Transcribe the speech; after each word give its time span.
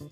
Hello 0.00 0.10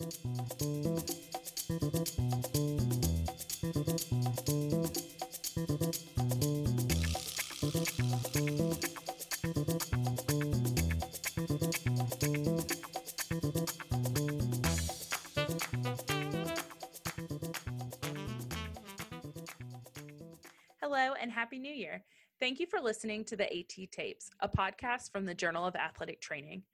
and 21.21 21.31
Happy 21.31 21.61
New 21.61 21.73
Year. 21.73 22.03
Thank 22.41 22.59
you 22.59 22.67
for 22.67 22.81
listening 22.81 23.25
to 23.27 23.37
the 23.37 23.45
AT 23.45 23.93
Tapes, 23.93 24.31
a 24.41 24.49
podcast 24.49 25.13
from 25.13 25.27
the 25.27 25.35
Journal 25.35 25.65
of 25.65 25.77
Athletic 25.77 26.21
Training. 26.21 26.65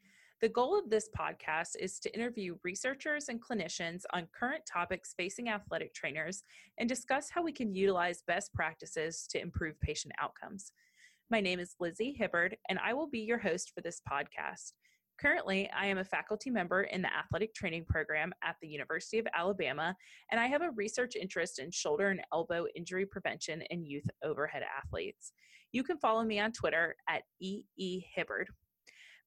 The 0.42 0.48
goal 0.48 0.76
of 0.76 0.90
this 0.90 1.08
podcast 1.16 1.76
is 1.78 2.00
to 2.00 2.12
interview 2.12 2.56
researchers 2.64 3.28
and 3.28 3.40
clinicians 3.40 4.02
on 4.12 4.26
current 4.36 4.64
topics 4.66 5.14
facing 5.16 5.48
athletic 5.48 5.94
trainers 5.94 6.42
and 6.78 6.88
discuss 6.88 7.30
how 7.30 7.44
we 7.44 7.52
can 7.52 7.72
utilize 7.72 8.24
best 8.26 8.52
practices 8.52 9.28
to 9.30 9.40
improve 9.40 9.80
patient 9.80 10.12
outcomes. 10.20 10.72
My 11.30 11.40
name 11.40 11.60
is 11.60 11.76
Lizzie 11.78 12.16
Hibbard, 12.18 12.56
and 12.68 12.80
I 12.84 12.92
will 12.92 13.06
be 13.06 13.20
your 13.20 13.38
host 13.38 13.70
for 13.72 13.82
this 13.82 14.02
podcast. 14.10 14.72
Currently, 15.16 15.70
I 15.70 15.86
am 15.86 15.98
a 15.98 16.04
faculty 16.04 16.50
member 16.50 16.82
in 16.82 17.02
the 17.02 17.16
athletic 17.16 17.54
training 17.54 17.84
program 17.88 18.32
at 18.42 18.56
the 18.60 18.66
University 18.66 19.20
of 19.20 19.28
Alabama, 19.32 19.94
and 20.32 20.40
I 20.40 20.48
have 20.48 20.62
a 20.62 20.72
research 20.72 21.14
interest 21.14 21.60
in 21.60 21.70
shoulder 21.70 22.08
and 22.08 22.20
elbow 22.32 22.66
injury 22.74 23.06
prevention 23.06 23.62
in 23.70 23.86
youth 23.86 24.10
overhead 24.24 24.64
athletes. 24.76 25.34
You 25.70 25.84
can 25.84 25.98
follow 25.98 26.24
me 26.24 26.40
on 26.40 26.50
Twitter 26.50 26.96
at 27.08 27.22
EE 27.40 28.04
Hibbard. 28.12 28.48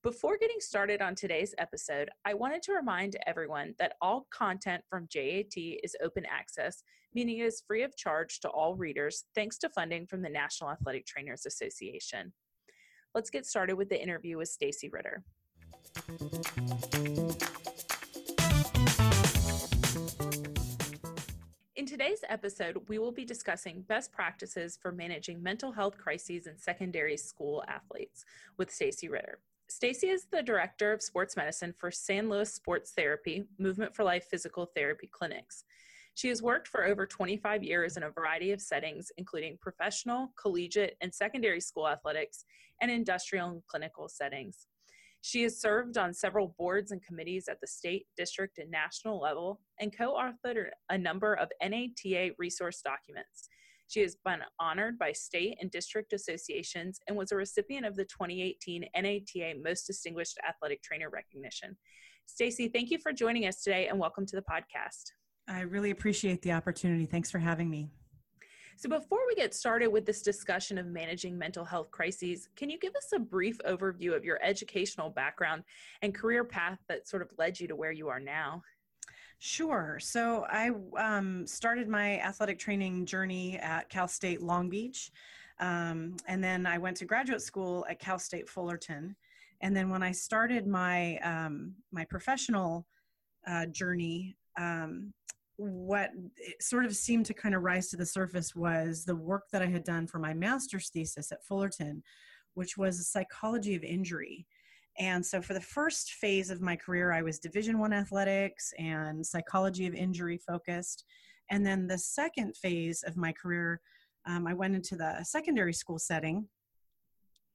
Before 0.06 0.38
getting 0.38 0.60
started 0.60 1.02
on 1.02 1.16
today's 1.16 1.56
episode, 1.58 2.12
I 2.26 2.36
wanted 2.36 2.62
to 2.62 2.74
remind 2.74 3.18
everyone 3.26 3.74
that 3.80 3.96
all 4.04 4.28
content 4.30 4.84
from 4.88 5.08
JAT 5.12 5.58
is 5.58 5.96
open 6.00 6.28
access, 6.28 6.84
meaning 7.16 7.40
it 7.40 7.46
is 7.48 7.64
free 7.66 7.82
of 7.82 7.98
charge 7.98 8.40
to 8.42 8.50
all 8.50 8.76
readers 8.76 9.24
thanks 9.34 9.58
to 9.58 9.70
funding 9.70 10.06
from 10.06 10.22
the 10.22 10.30
National 10.30 10.70
Athletic 10.70 11.08
Trainers 11.08 11.48
Association. 11.48 12.34
Let's 13.16 13.32
get 13.32 13.48
started 13.48 13.78
with 13.78 13.90
the 13.90 14.00
interview 14.00 14.38
with 14.38 14.48
Stacey 14.48 14.90
Ritter. 14.90 15.24
In 21.76 21.88
today's 21.88 22.24
episode, 22.30 22.78
we 22.90 23.00
will 23.00 23.12
be 23.12 23.26
discussing 23.26 23.82
best 23.88 24.12
practices 24.12 24.78
for 24.80 24.92
managing 24.92 25.42
mental 25.42 25.72
health 25.72 25.98
crises 25.98 26.46
in 26.46 26.60
secondary 26.60 27.18
school 27.18 27.64
athletes 27.68 28.24
with 28.60 28.72
Stacey 28.72 29.10
Ritter. 29.10 29.40
Stacey 29.68 30.10
is 30.10 30.28
the 30.32 30.44
director 30.44 30.94
of 30.94 31.02
sports 31.02 31.36
medicine 31.36 31.74
for 31.78 31.90
San 31.90 32.30
Luis 32.30 32.54
Sports 32.54 32.92
Therapy 32.96 33.46
Movement 33.58 33.96
for 33.96 34.04
Life 34.04 34.26
Physical 34.30 34.68
Therapy 34.76 35.10
Clinics. 35.12 35.64
She 36.14 36.30
has 36.30 36.42
worked 36.42 36.68
for 36.68 36.86
over 36.86 37.06
25 37.08 37.64
years 37.64 37.98
in 37.98 38.04
a 38.04 38.12
variety 38.12 38.52
of 38.52 38.62
settings, 38.62 39.12
including 39.18 39.58
professional, 39.60 40.32
collegiate, 40.40 40.96
and 41.02 41.14
secondary 41.14 41.60
school 41.60 41.90
athletics, 41.90 42.46
and 42.80 42.92
industrial 42.92 43.50
and 43.50 43.62
clinical 43.68 44.08
settings. 44.08 44.68
She 45.22 45.42
has 45.42 45.60
served 45.60 45.98
on 45.98 46.14
several 46.14 46.56
boards 46.60 46.92
and 46.92 47.04
committees 47.04 47.48
at 47.48 47.60
the 47.60 47.68
state, 47.68 48.06
district, 48.16 48.60
and 48.60 48.70
national 48.70 49.20
level, 49.20 49.60
and 49.80 49.96
co 49.96 50.14
authored 50.14 50.70
a 50.92 50.98
number 50.98 51.34
of 51.34 51.50
NATA 51.60 52.34
resource 52.38 52.82
documents. 52.82 53.50
She 53.88 54.02
has 54.02 54.16
been 54.16 54.40
honored 54.60 54.98
by 54.98 55.12
state 55.12 55.58
and 55.62 55.70
district 55.70 56.14
associations 56.14 57.00
and 57.08 57.16
was 57.16 57.32
a 57.32 57.36
recipient 57.36 57.86
of 57.86 57.96
the 57.96 58.06
2018 58.06 58.86
NATA 58.96 59.54
Most 59.64 59.86
Distinguished 59.86 60.40
Athletic 60.48 60.82
Trainer 60.82 61.10
recognition. 61.10 61.78
Stacey, 62.26 62.68
thank 62.68 62.90
you 62.90 62.98
for 62.98 63.14
joining 63.14 63.46
us 63.46 63.62
today 63.62 63.88
and 63.88 64.00
welcome 64.00 64.26
to 64.26 64.36
the 64.36 64.42
podcast. 64.42 65.12
I 65.48 65.62
really 65.62 65.92
appreciate 65.92 66.42
the 66.42 66.54
opportunity. 66.54 67.06
Thanks 67.06 67.30
for 67.30 67.38
having 67.38 67.70
me. 67.70 67.90
So, 68.78 68.90
before 68.90 69.20
we 69.26 69.36
get 69.36 69.54
started 69.54 69.88
with 69.88 70.06
this 70.06 70.22
discussion 70.22 70.78
of 70.78 70.86
managing 70.86 71.38
mental 71.38 71.64
health 71.64 71.92
crises, 71.92 72.50
can 72.58 72.70
you 72.70 72.78
give 72.78 72.94
us 72.96 73.10
a 73.16 73.20
brief 73.20 73.58
overview 73.60 74.14
of 74.14 74.26
your 74.26 74.38
educational 74.44 75.10
background 75.10 75.64
and 76.02 76.14
career 76.14 76.44
path 76.44 76.80
that 76.90 77.08
sort 77.08 77.22
of 77.22 77.30
led 77.38 77.58
you 77.58 77.70
to 77.70 77.76
where 77.76 77.94
you 77.94 78.10
are 78.10 78.20
now? 78.20 78.62
Sure. 79.48 80.00
So 80.02 80.44
I 80.50 80.72
um, 80.98 81.46
started 81.46 81.88
my 81.88 82.20
athletic 82.22 82.58
training 82.58 83.06
journey 83.06 83.60
at 83.60 83.90
Cal 83.90 84.08
State 84.08 84.42
Long 84.42 84.70
Beach. 84.70 85.12
Um, 85.60 86.18
and 86.28 86.44
then 86.44 86.66
I 86.66 86.80
went 86.80 86.98
to 86.98 87.06
graduate 87.06 87.44
school 87.44 87.86
at 87.88 88.00
Cal 88.00 88.18
State 88.18 88.50
Fullerton. 88.50 89.16
And 89.62 89.78
then 89.78 89.92
when 89.92 90.02
I 90.02 90.14
started 90.14 90.66
my, 90.66 91.20
um, 91.20 91.76
my 91.92 92.06
professional 92.06 92.88
uh, 93.46 93.68
journey, 93.68 94.36
um, 94.58 95.14
what 95.58 96.10
sort 96.60 96.84
of 96.84 96.96
seemed 96.96 97.28
to 97.28 97.36
kind 97.36 97.54
of 97.54 97.62
rise 97.62 97.90
to 97.90 97.98
the 97.98 98.06
surface 98.06 98.56
was 98.56 99.06
the 99.06 99.16
work 99.16 99.44
that 99.52 99.62
I 99.62 99.68
had 99.68 99.84
done 99.84 100.08
for 100.08 100.18
my 100.18 100.34
master's 100.34 100.90
thesis 100.90 101.32
at 101.32 101.46
Fullerton, 101.46 102.02
which 102.56 102.78
was 102.80 103.00
a 103.00 103.04
psychology 103.04 103.76
of 103.76 103.84
injury. 103.84 104.48
And 104.98 105.26
so 105.26 105.42
for 105.42 105.54
the 105.54 105.62
first 105.62 106.14
phase 106.14 106.50
of 106.50 106.62
my 106.62 106.76
career, 106.76 107.12
I 107.12 107.22
was 107.22 107.40
Division 107.40 107.80
One 107.80 107.94
athletics 107.94 108.74
and 108.80 109.26
psychology 109.26 109.88
of 109.88 109.94
injury 109.94 110.38
focused. 110.38 111.06
And 111.52 111.66
then 111.66 111.88
the 111.88 111.98
second 111.98 112.56
phase 112.56 113.04
of 113.04 113.18
my 113.18 113.32
career, 113.34 113.82
um, 114.26 114.48
I 114.48 114.54
went 114.54 114.76
into 114.76 114.96
the 114.96 115.24
secondary 115.24 115.74
school 115.74 116.00
setting, 116.00 116.48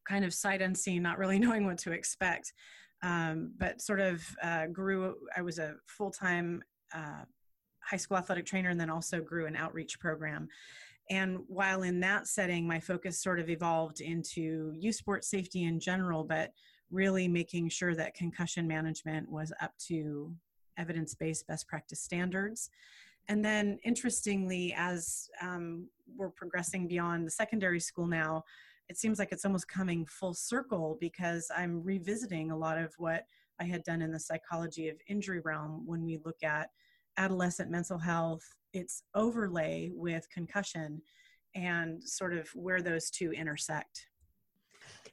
kind 0.07 0.25
of 0.25 0.35
sight 0.35 0.61
unseen, 0.61 1.03
not 1.03 1.19
really 1.19 1.39
knowing 1.41 1.65
what 1.65 1.79
to 1.79 1.93
expect, 1.93 2.53
um, 3.03 3.53
but 3.59 3.81
sort 3.81 4.01
of 4.01 4.23
uh, 4.43 4.67
grew. 4.67 5.17
I 5.37 5.41
was 5.41 5.59
a 5.59 5.77
full 5.87 6.11
time 6.11 6.63
uh, 6.95 7.25
high 7.83 7.97
school 7.97 8.19
athletic 8.19 8.47
trainer 8.47 8.69
and 8.69 8.79
then 8.81 8.91
also 8.91 9.21
grew 9.21 9.47
an 9.47 9.57
outreach 9.57 9.99
program. 9.99 10.49
And 11.09 11.39
while 11.49 11.83
in 11.83 11.99
that 12.01 12.29
setting, 12.29 12.69
my 12.69 12.79
focus 12.79 13.21
sort 13.21 13.41
of 13.41 13.51
evolved 13.51 14.01
into 14.01 14.73
youth 14.77 14.95
sports 14.95 15.29
safety 15.29 15.65
in 15.65 15.81
general, 15.81 16.23
but 16.23 16.53
really 16.91 17.29
making 17.29 17.69
sure 17.69 17.95
that 17.95 18.15
concussion 18.15 18.67
management 18.67 19.31
was 19.31 19.53
up 19.61 19.73
to 19.89 20.35
evidence 20.79 21.15
based 21.15 21.47
best 21.47 21.69
practice 21.69 22.01
standards. 22.01 22.71
And 23.29 23.45
then, 23.45 23.79
interestingly, 23.85 24.75
as 24.77 25.29
um, 25.41 25.89
we're 26.17 26.31
progressing 26.31 26.89
beyond 26.89 27.27
the 27.27 27.31
secondary 27.31 27.81
school 27.81 28.07
now, 28.07 28.45
it 28.89 28.97
seems 28.97 29.21
like 29.21 29.31
it's 29.31 29.45
almost 29.45 29.69
coming 29.69 30.05
full 30.07 30.35
circle 30.35 30.99
because 31.01 31.49
I'm 31.57 31.83
revisiting 31.85 32.51
a 32.51 32.57
lot 32.57 32.77
of 32.77 32.93
what 32.99 33.25
I 33.61 33.65
had 33.65 33.85
done 33.85 34.03
in 34.03 34.11
the 34.11 34.19
psychology 34.19 34.89
of 34.89 34.97
injury 35.07 35.41
realm 35.41 35.87
when 35.87 36.05
we 36.05 36.19
look 36.25 36.43
at 36.43 36.71
adolescent 37.19 37.71
mental 37.71 37.99
health, 37.99 38.43
its 38.73 39.05
overlay 39.15 39.91
with 39.95 40.29
concussion, 40.31 41.03
and 41.55 42.03
sort 42.03 42.33
of 42.33 42.49
where 42.55 42.83
those 42.83 43.11
two 43.11 43.33
intersect. 43.33 44.09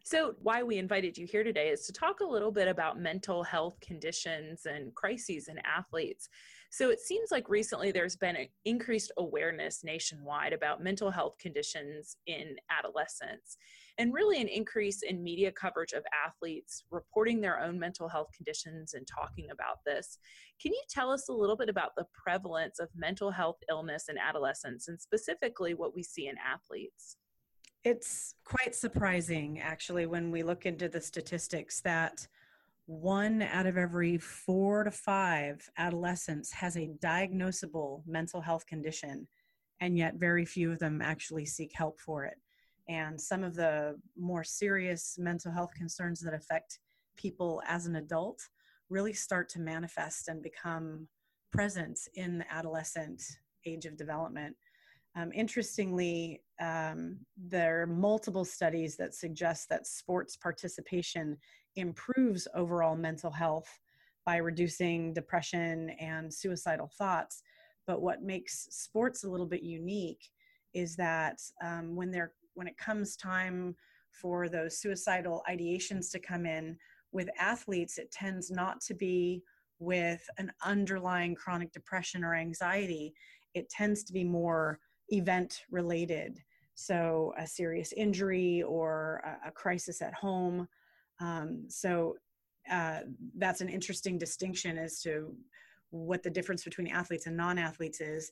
So, 0.10 0.36
why 0.42 0.64
we 0.64 0.78
invited 0.78 1.18
you 1.18 1.28
here 1.28 1.44
today 1.44 1.68
is 1.68 1.86
to 1.86 1.92
talk 1.92 2.22
a 2.22 2.26
little 2.26 2.50
bit 2.50 2.70
about 2.70 2.98
mental 2.98 3.44
health 3.44 3.78
conditions 3.82 4.66
and 4.66 4.96
crises 4.96 5.50
in 5.50 5.58
athletes. 5.66 6.30
So, 6.72 6.92
it 6.92 7.02
seems 7.02 7.30
like 7.30 7.50
recently 7.50 7.92
there's 7.92 8.16
been 8.16 8.38
an 8.38 8.48
increased 8.64 9.12
awareness 9.18 9.84
nationwide 9.84 10.54
about 10.54 10.82
mental 10.82 11.12
health 11.12 11.34
conditions 11.42 12.16
in 12.26 12.56
adolescents, 12.70 13.58
and 13.98 14.14
really 14.14 14.40
an 14.40 14.48
increase 14.48 15.02
in 15.04 15.22
media 15.22 15.52
coverage 15.52 15.92
of 15.92 16.06
athletes 16.26 16.86
reporting 16.90 17.42
their 17.42 17.62
own 17.62 17.78
mental 17.78 18.08
health 18.08 18.30
conditions 18.34 18.94
and 18.94 19.06
talking 19.06 19.50
about 19.52 19.80
this. 19.86 20.20
Can 20.62 20.72
you 20.72 20.84
tell 20.90 21.12
us 21.12 21.28
a 21.28 21.34
little 21.34 21.58
bit 21.58 21.68
about 21.68 21.98
the 21.98 22.08
prevalence 22.14 22.80
of 22.80 22.88
mental 22.96 23.32
health 23.32 23.58
illness 23.70 24.06
in 24.08 24.18
adolescents 24.18 24.88
and 24.88 25.02
specifically 25.02 25.74
what 25.74 25.94
we 25.94 26.02
see 26.02 26.30
in 26.30 26.36
athletes? 26.38 27.18
It's 27.88 28.36
quite 28.44 28.76
surprising, 28.76 29.62
actually, 29.62 30.08
when 30.08 30.30
we 30.30 30.44
look 30.44 30.66
into 30.66 30.90
the 30.90 31.00
statistics 31.00 31.80
that 31.84 32.28
one 32.86 33.42
out 33.42 33.66
of 33.66 33.78
every 33.78 34.18
four 34.18 34.84
to 34.84 34.92
five 34.92 35.70
adolescents 35.78 36.52
has 36.52 36.76
a 36.76 36.90
diagnosable 37.02 38.06
mental 38.06 38.42
health 38.42 38.66
condition, 38.66 39.26
and 39.80 39.98
yet 39.98 40.16
very 40.16 40.44
few 40.44 40.70
of 40.70 40.80
them 40.80 41.02
actually 41.02 41.46
seek 41.46 41.72
help 41.74 41.98
for 42.02 42.26
it. 42.26 42.36
And 42.90 43.20
some 43.22 43.42
of 43.42 43.56
the 43.56 43.96
more 44.18 44.44
serious 44.44 45.16
mental 45.18 45.54
health 45.54 45.72
concerns 45.74 46.20
that 46.24 46.34
affect 46.34 46.80
people 47.16 47.62
as 47.66 47.86
an 47.86 47.96
adult 47.96 48.42
really 48.90 49.14
start 49.14 49.48
to 49.52 49.62
manifest 49.62 50.28
and 50.28 50.44
become 50.44 51.08
present 51.54 51.98
in 52.16 52.40
the 52.40 52.54
adolescent 52.54 53.24
age 53.66 53.86
of 53.86 53.96
development. 53.96 54.58
Um, 55.18 55.32
interestingly, 55.34 56.44
um, 56.62 57.18
there 57.36 57.82
are 57.82 57.88
multiple 57.88 58.46
studies 58.46 58.96
that 58.98 59.16
suggest 59.16 59.68
that 59.70 59.88
sports 59.88 60.38
participation 60.38 61.38
improves 61.76 62.48
overall 62.54 62.96
mental 62.96 63.32
health 63.32 63.68
by 64.28 64.38
reducing 64.38 65.14
depression 65.14 65.90
and 66.00 66.32
suicidal 66.32 66.92
thoughts. 67.00 67.42
But 67.88 68.04
what 68.04 68.22
makes 68.22 68.68
sports 68.70 69.24
a 69.24 69.30
little 69.30 69.48
bit 69.48 69.64
unique 69.64 70.30
is 70.76 70.96
that 70.98 71.40
um, 71.64 71.96
when 71.96 72.12
they're 72.12 72.34
when 72.54 72.68
it 72.68 72.78
comes 72.78 73.16
time 73.16 73.76
for 74.12 74.50
those 74.50 74.80
suicidal 74.80 75.44
ideations 75.50 76.12
to 76.12 76.20
come 76.20 76.46
in 76.46 76.78
with 77.12 77.30
athletes, 77.40 77.98
it 77.98 78.12
tends 78.12 78.52
not 78.52 78.82
to 78.82 78.94
be 78.94 79.42
with 79.80 80.24
an 80.38 80.52
underlying 80.64 81.34
chronic 81.34 81.72
depression 81.72 82.24
or 82.24 82.36
anxiety, 82.36 83.14
it 83.54 83.70
tends 83.70 84.04
to 84.04 84.14
be 84.14 84.24
more 84.24 84.80
event 85.10 85.64
related. 85.72 86.44
So, 86.76 87.34
a 87.38 87.48
serious 87.48 87.92
injury 87.94 88.64
or 88.64 89.22
a, 89.26 89.50
a 89.50 89.52
crisis 89.52 90.02
at 90.02 90.14
home. 90.14 90.68
Um, 91.20 91.66
so, 91.68 92.16
uh, 92.72 93.00
that's 93.38 93.62
an 93.62 93.70
interesting 93.70 94.18
distinction 94.18 94.78
as 94.78 95.02
to 95.02 95.34
what 95.90 96.22
the 96.22 96.30
difference 96.30 96.64
between 96.64 96.88
athletes 96.88 97.28
and 97.28 97.38
non 97.38 97.58
athletes 97.58 98.02
is. 98.02 98.32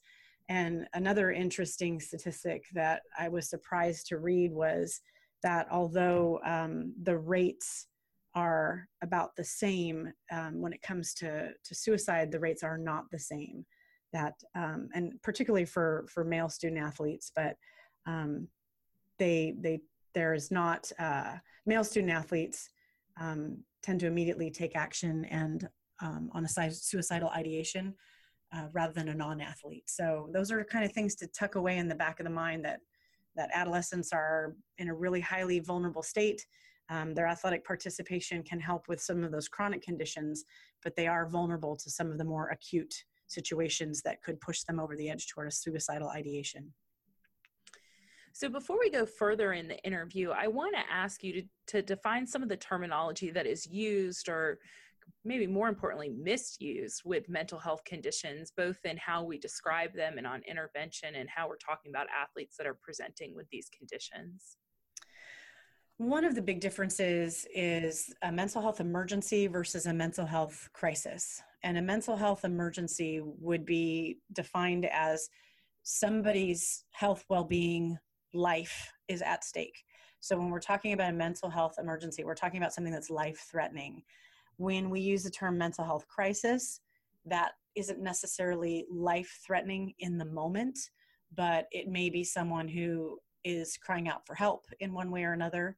And 0.49 0.87
another 0.93 1.31
interesting 1.31 1.99
statistic 1.99 2.65
that 2.73 3.01
I 3.17 3.29
was 3.29 3.49
surprised 3.49 4.07
to 4.07 4.17
read 4.17 4.51
was 4.51 5.01
that 5.41 5.67
although 5.71 6.39
um, 6.45 6.93
the 7.01 7.17
rates 7.17 7.87
are 8.35 8.87
about 9.01 9.35
the 9.35 9.43
same 9.43 10.11
um, 10.31 10.61
when 10.61 10.73
it 10.73 10.81
comes 10.81 11.13
to, 11.15 11.51
to 11.63 11.75
suicide, 11.75 12.31
the 12.31 12.39
rates 12.39 12.63
are 12.63 12.77
not 12.77 13.05
the 13.11 13.19
same. 13.19 13.65
That 14.15 14.35
um, 14.55 14.87
and 14.95 15.05
particularly 15.21 15.65
for 15.65 16.05
for 16.13 16.23
male 16.23 16.49
student 16.57 16.81
athletes, 16.89 17.27
but 17.35 17.53
um, 18.05 18.47
they 19.19 19.55
they 19.59 19.81
there 20.13 20.33
is 20.33 20.51
not 20.51 20.81
uh, 20.97 21.33
male 21.65 21.83
student 21.83 22.13
athletes 22.13 22.69
um, 23.19 23.57
tend 23.83 23.99
to 23.99 24.07
immediately 24.07 24.49
take 24.49 24.75
action 24.75 25.25
and 25.25 25.67
um, 26.01 26.29
on 26.33 26.45
a 26.45 26.71
suicidal 26.71 27.29
ideation 27.29 27.93
uh, 28.55 28.67
rather 28.71 28.93
than 28.93 29.09
a 29.09 29.13
non-athlete. 29.13 29.89
So 29.89 30.29
those 30.33 30.49
are 30.51 30.63
kind 30.63 30.85
of 30.85 30.93
things 30.93 31.15
to 31.15 31.27
tuck 31.27 31.55
away 31.55 31.77
in 31.77 31.89
the 31.89 31.95
back 32.03 32.19
of 32.21 32.25
the 32.25 32.37
mind 32.43 32.63
that 32.63 32.79
that 33.35 33.49
adolescents 33.53 34.13
are 34.13 34.55
in 34.77 34.87
a 34.87 34.95
really 34.95 35.19
highly 35.19 35.59
vulnerable 35.59 36.03
state. 36.03 36.41
Um, 36.89 37.13
their 37.13 37.27
athletic 37.27 37.65
participation 37.65 38.43
can 38.43 38.61
help 38.61 38.87
with 38.87 39.01
some 39.01 39.25
of 39.25 39.31
those 39.31 39.49
chronic 39.49 39.81
conditions, 39.81 40.45
but 40.83 40.95
they 40.95 41.07
are 41.07 41.27
vulnerable 41.27 41.75
to 41.75 41.89
some 41.89 42.11
of 42.11 42.17
the 42.17 42.23
more 42.33 42.47
acute 42.49 42.95
situations 43.27 44.01
that 44.03 44.21
could 44.21 44.39
push 44.39 44.63
them 44.63 44.79
over 44.79 44.95
the 44.95 45.09
edge 45.09 45.27
toward 45.27 45.47
a 45.47 45.51
suicidal 45.51 46.09
ideation. 46.09 46.73
So, 48.33 48.49
before 48.49 48.77
we 48.77 48.89
go 48.89 49.05
further 49.05 49.53
in 49.53 49.67
the 49.69 49.81
interview, 49.83 50.31
I 50.31 50.47
want 50.47 50.75
to 50.75 50.93
ask 50.93 51.23
you 51.23 51.41
to, 51.41 51.47
to 51.67 51.81
define 51.81 52.27
some 52.27 52.43
of 52.43 52.49
the 52.49 52.57
terminology 52.57 53.31
that 53.31 53.45
is 53.45 53.65
used 53.65 54.27
or 54.27 54.59
maybe 55.23 55.47
more 55.47 55.67
importantly, 55.67 56.09
misused 56.09 57.01
with 57.05 57.29
mental 57.29 57.59
health 57.59 57.83
conditions, 57.85 58.51
both 58.55 58.83
in 58.85 58.97
how 58.97 59.23
we 59.23 59.37
describe 59.37 59.93
them 59.93 60.17
and 60.17 60.27
on 60.27 60.41
intervention 60.47 61.15
and 61.15 61.29
how 61.29 61.47
we're 61.47 61.57
talking 61.57 61.91
about 61.91 62.07
athletes 62.09 62.57
that 62.57 62.67
are 62.67 62.77
presenting 62.81 63.35
with 63.35 63.47
these 63.49 63.69
conditions? 63.75 64.57
One 65.97 66.25
of 66.25 66.35
the 66.35 66.41
big 66.41 66.59
differences 66.59 67.47
is 67.55 68.13
a 68.21 68.31
mental 68.31 68.61
health 68.61 68.81
emergency 68.81 69.47
versus 69.47 69.85
a 69.85 69.93
mental 69.93 70.25
health 70.25 70.69
crisis. 70.73 71.41
And 71.65 71.77
a 71.77 71.81
mental 71.81 72.15
health 72.15 72.45
emergency 72.45 73.21
would 73.23 73.65
be 73.65 74.19
defined 74.31 74.85
as 74.85 75.29
somebody's 75.83 76.85
health, 76.91 77.25
well 77.27 77.43
being, 77.43 77.97
life 78.33 78.93
is 79.07 79.21
at 79.21 79.43
stake. 79.43 79.83
So 80.19 80.37
when 80.37 80.49
we're 80.49 80.59
talking 80.59 80.93
about 80.93 81.09
a 81.09 81.13
mental 81.13 81.49
health 81.49 81.75
emergency, 81.79 82.23
we're 82.23 82.35
talking 82.35 82.61
about 82.61 82.73
something 82.73 82.93
that's 82.93 83.09
life 83.09 83.45
threatening 83.51 84.03
when 84.57 84.89
we 84.89 84.99
use 84.99 85.23
the 85.23 85.29
term 85.29 85.57
mental 85.57 85.83
health 85.83 86.07
crisis, 86.07 86.81
that 87.25 87.53
isn't 87.75 87.99
necessarily 87.99 88.85
life 88.89 89.39
threatening 89.45 89.93
in 89.99 90.17
the 90.17 90.25
moment, 90.25 90.77
but 91.35 91.65
it 91.71 91.87
may 91.87 92.09
be 92.09 92.23
someone 92.23 92.67
who 92.67 93.19
is 93.43 93.77
crying 93.77 94.07
out 94.07 94.25
for 94.25 94.35
help 94.35 94.65
in 94.79 94.93
one 94.93 95.11
way 95.11 95.23
or 95.23 95.33
another, 95.33 95.75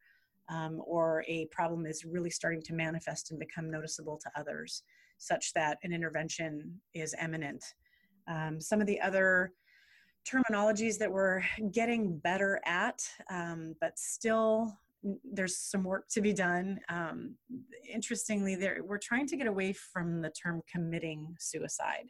um, 0.50 0.82
or 0.86 1.24
a 1.28 1.46
problem 1.48 1.86
is 1.86 2.06
really 2.06 2.30
starting 2.30 2.62
to 2.62 2.74
manifest 2.74 3.32
and 3.32 3.40
become 3.40 3.72
noticeable 3.72 4.18
to 4.18 4.30
others, 4.36 4.84
such 5.18 5.54
that 5.54 5.78
an 5.84 5.94
intervention 5.94 6.80
is 6.94 7.16
imminent. 7.22 7.64
Um, 8.28 8.60
some 8.60 8.82
of 8.82 8.88
the 8.88 9.00
other 9.02 9.54
terminologies 10.28 10.98
that 10.98 11.12
we're 11.12 11.42
getting 11.72 12.18
better 12.20 12.60
at, 12.66 13.02
um, 13.30 13.76
but 13.80 13.98
still 13.98 14.74
there's 15.24 15.58
some 15.58 15.84
work 15.84 16.08
to 16.10 16.22
be 16.22 16.34
done. 16.34 16.80
Um, 16.90 17.36
interestingly, 17.92 18.56
there 18.56 18.82
we're 18.84 18.98
trying 18.98 19.28
to 19.28 19.38
get 19.38 19.48
away 19.48 19.74
from 19.74 20.22
the 20.22 20.32
term 20.32 20.62
committing 20.72 21.36
suicide. 21.40 22.10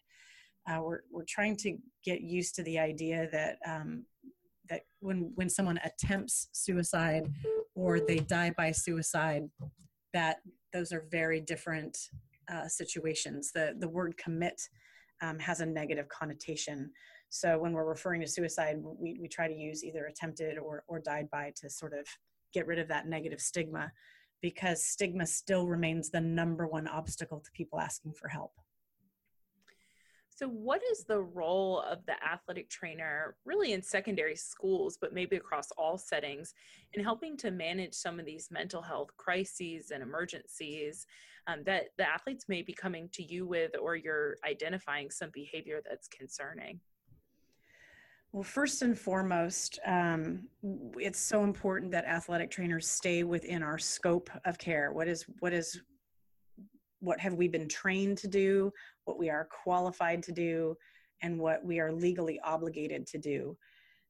Uh, 0.69 0.81
we're 0.81 1.01
we're 1.12 1.25
trying 1.27 1.56
to 1.57 1.77
get 2.03 2.21
used 2.21 2.56
to 2.56 2.63
the 2.63 2.80
idea 2.80 3.27
that 3.31 3.57
um, 3.68 4.06
that 4.69 4.81
when 5.00 5.31
when 5.36 5.50
someone 5.50 5.80
attempts 5.83 6.48
suicide 6.53 7.31
or 7.75 8.00
they 8.00 8.19
die 8.19 8.53
by 8.57 8.71
suicide, 8.71 9.44
that 10.13 10.38
those 10.74 10.92
are 10.92 11.06
very 11.12 11.39
different 11.39 11.98
uh, 12.51 12.67
situations. 12.67 13.51
The 13.53 13.75
the 13.79 13.89
word 13.89 14.15
commit 14.17 14.61
um, 15.21 15.39
has 15.39 15.61
a 15.61 15.65
negative 15.65 16.07
connotation. 16.09 16.91
So 17.29 17.59
when 17.59 17.73
we're 17.73 17.85
referring 17.85 18.21
to 18.21 18.27
suicide, 18.27 18.77
we, 18.81 19.17
we 19.19 19.27
try 19.27 19.47
to 19.47 19.53
use 19.53 19.83
either 19.83 20.05
attempted 20.05 20.57
or, 20.57 20.83
or 20.88 20.99
died 20.99 21.29
by 21.29 21.51
to 21.57 21.69
sort 21.69 21.94
of 21.94 22.07
get 22.53 22.67
rid 22.67 22.79
of 22.79 22.88
that 22.88 23.07
negative 23.07 23.41
stigma 23.41 23.91
because 24.41 24.83
stigma 24.83 25.25
still 25.25 25.67
remains 25.67 26.09
the 26.09 26.21
number 26.21 26.67
one 26.67 26.88
obstacle 26.88 27.39
to 27.39 27.51
people 27.51 27.79
asking 27.79 28.13
for 28.13 28.27
help. 28.27 28.53
So, 30.29 30.47
what 30.47 30.81
is 30.91 31.03
the 31.03 31.19
role 31.19 31.81
of 31.81 32.05
the 32.05 32.13
athletic 32.23 32.69
trainer 32.69 33.35
really 33.43 33.73
in 33.73 33.81
secondary 33.81 34.35
schools, 34.35 34.95
but 35.01 35.11
maybe 35.11 35.35
across 35.35 35.71
all 35.71 35.97
settings, 35.97 36.53
in 36.93 37.03
helping 37.03 37.35
to 37.38 37.50
manage 37.50 37.95
some 37.95 38.19
of 38.19 38.27
these 38.27 38.50
mental 38.51 38.83
health 38.83 39.09
crises 39.17 39.89
and 39.89 40.03
emergencies 40.03 41.07
um, 41.47 41.63
that 41.65 41.85
the 41.97 42.07
athletes 42.07 42.45
may 42.47 42.61
be 42.61 42.73
coming 42.73 43.09
to 43.13 43.23
you 43.23 43.47
with, 43.47 43.71
or 43.81 43.95
you're 43.95 44.35
identifying 44.45 45.09
some 45.09 45.29
behavior 45.33 45.81
that's 45.88 46.07
concerning? 46.07 46.79
Well, 48.33 48.44
first 48.44 48.81
and 48.81 48.97
foremost, 48.97 49.79
um, 49.85 50.47
it's 50.97 51.19
so 51.19 51.44
important 51.44 51.91
that 51.94 52.05
athletic 52.05 52.51
trainers 52.51 52.88
stay 52.88 53.23
within 53.23 53.63
our 53.63 53.77
scope 53.77 54.29
of 54.45 54.57
care. 54.57 54.91
What 54.91 55.07
is 55.07 55.25
what 55.39 55.53
is 55.53 55.81
what 56.99 57.19
have 57.19 57.35
we 57.35 57.47
been 57.47 57.69
trained 57.69 58.17
to 58.19 58.27
do? 58.27 58.71
What 59.05 59.17
we 59.17 59.29
are 59.29 59.47
qualified 59.63 60.21
to 60.23 60.33
do, 60.33 60.75
and 61.21 61.39
what 61.39 61.63
we 61.63 61.79
are 61.79 61.91
legally 61.91 62.39
obligated 62.41 63.07
to 63.07 63.17
do. 63.17 63.57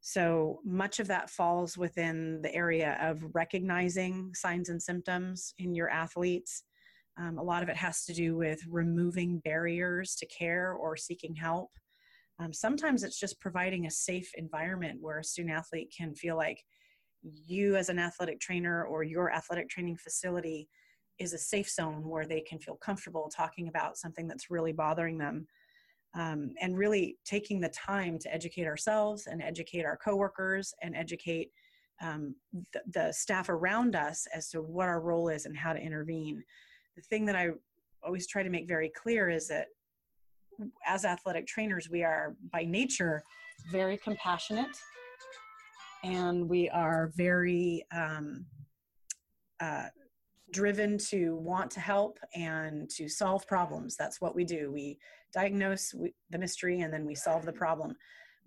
So 0.01 0.59
much 0.63 0.99
of 0.99 1.07
that 1.07 1.29
falls 1.29 1.77
within 1.77 2.41
the 2.41 2.53
area 2.53 2.97
of 3.01 3.23
recognizing 3.33 4.31
signs 4.33 4.69
and 4.69 4.81
symptoms 4.81 5.53
in 5.57 5.75
your 5.75 5.89
athletes. 5.89 6.63
Um, 7.19 7.37
a 7.37 7.43
lot 7.43 7.63
of 7.63 7.69
it 7.69 7.75
has 7.75 8.05
to 8.05 8.13
do 8.13 8.35
with 8.35 8.59
removing 8.69 9.39
barriers 9.39 10.15
to 10.15 10.25
care 10.27 10.73
or 10.73 10.95
seeking 10.95 11.35
help. 11.35 11.71
Um, 12.39 12.53
sometimes 12.53 13.03
it's 13.03 13.19
just 13.19 13.39
providing 13.39 13.87
a 13.87 13.91
safe 13.91 14.29
environment 14.35 14.99
where 15.01 15.19
a 15.19 15.23
student 15.23 15.55
athlete 15.55 15.91
can 15.95 16.13
feel 16.13 16.37
like 16.37 16.63
you, 17.23 17.75
as 17.75 17.89
an 17.89 17.97
athletic 17.97 18.39
trainer, 18.39 18.85
or 18.85 19.03
your 19.03 19.31
athletic 19.31 19.69
training 19.69 19.97
facility 19.97 20.69
is 21.17 21.33
a 21.33 21.37
safe 21.37 21.69
zone 21.69 22.07
where 22.07 22.27
they 22.27 22.41
can 22.41 22.59
feel 22.59 22.75
comfortable 22.75 23.29
talking 23.35 23.67
about 23.67 23.97
something 23.97 24.27
that's 24.27 24.51
really 24.51 24.71
bothering 24.71 25.17
them. 25.17 25.47
Um, 26.13 26.53
and 26.61 26.77
really 26.77 27.17
taking 27.25 27.59
the 27.59 27.69
time 27.69 28.17
to 28.19 28.33
educate 28.33 28.65
ourselves 28.65 29.27
and 29.27 29.41
educate 29.41 29.83
our 29.83 29.97
coworkers 29.97 30.73
and 30.81 30.95
educate 30.95 31.51
um, 32.01 32.33
the, 32.73 32.81
the 32.91 33.11
staff 33.11 33.49
around 33.49 33.95
us 33.95 34.25
as 34.33 34.49
to 34.49 34.61
what 34.61 34.87
our 34.87 35.01
role 35.01 35.29
is 35.29 35.45
and 35.45 35.55
how 35.55 35.73
to 35.73 35.79
intervene. 35.79 36.43
The 36.97 37.03
thing 37.03 37.25
that 37.27 37.35
I 37.35 37.49
always 38.03 38.25
try 38.25 38.41
to 38.41 38.49
make 38.49 38.67
very 38.67 38.89
clear 38.89 39.29
is 39.29 39.47
that 39.49 39.67
as 40.85 41.05
athletic 41.05 41.45
trainers, 41.45 41.89
we 41.91 42.03
are 42.03 42.35
by 42.51 42.63
nature 42.63 43.21
very 43.71 43.97
compassionate 43.97 44.75
and 46.03 46.49
we 46.49 46.69
are 46.69 47.11
very 47.15 47.85
um, 47.95 48.47
uh, 49.59 49.85
driven 50.51 50.97
to 50.97 51.35
want 51.35 51.69
to 51.71 51.79
help 51.79 52.17
and 52.33 52.89
to 52.89 53.07
solve 53.07 53.45
problems. 53.45 53.95
That's 53.95 54.19
what 54.19 54.33
we 54.33 54.43
do. 54.43 54.71
We 54.71 54.97
diagnose 55.33 55.93
the 56.31 56.37
mystery 56.37 56.81
and 56.81 56.91
then 56.91 57.05
we 57.05 57.13
solve 57.13 57.45
the 57.45 57.53
problem. 57.53 57.95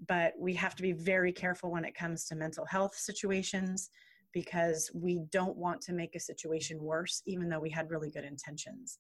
But 0.09 0.33
we 0.37 0.55
have 0.55 0.75
to 0.75 0.83
be 0.83 0.93
very 0.93 1.33
careful 1.33 1.71
when 1.71 1.85
it 1.85 1.95
comes 1.95 2.25
to 2.27 2.35
mental 2.35 2.65
health 2.65 2.97
situations 2.97 3.91
because 4.33 4.91
we 4.95 5.21
don't 5.31 5.57
want 5.57 5.81
to 5.83 5.93
make 5.93 6.15
a 6.15 6.21
situation 6.21 6.83
worse, 6.83 7.23
even 7.27 7.49
though 7.49 7.61
we 7.61 7.71
had 7.71 7.91
really 7.91 8.11
good 8.11 8.25
intentions. 8.25 8.99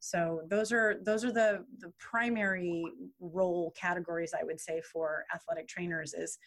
So 0.00 0.42
those 0.48 0.72
are 0.72 0.96
those 1.04 1.24
are 1.24 1.32
the 1.32 1.64
the 1.78 1.92
primary 1.98 2.84
role 3.20 3.72
categories 3.80 4.34
I 4.38 4.42
would 4.42 4.60
say 4.60 4.80
for 4.92 5.24
athletic 5.32 5.68
trainers 5.68 6.12
is 6.12 6.38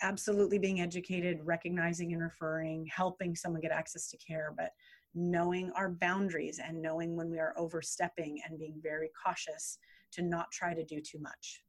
absolutely 0.00 0.58
being 0.58 0.80
educated, 0.80 1.40
recognizing 1.44 2.12
and 2.12 2.22
referring, 2.22 2.86
helping 2.86 3.34
someone 3.34 3.60
get 3.60 3.72
access 3.72 4.08
to 4.10 4.16
care, 4.16 4.54
but 4.56 4.70
knowing 5.14 5.70
our 5.72 5.90
boundaries 5.90 6.60
and 6.64 6.80
knowing 6.80 7.16
when 7.16 7.30
we 7.30 7.38
are 7.38 7.54
overstepping 7.56 8.40
and 8.48 8.58
being 8.58 8.78
very 8.82 9.10
cautious 9.22 9.78
to 10.12 10.22
not 10.22 10.50
try 10.52 10.72
to 10.72 10.84
do 10.84 11.00
too 11.00 11.18
much. 11.18 11.62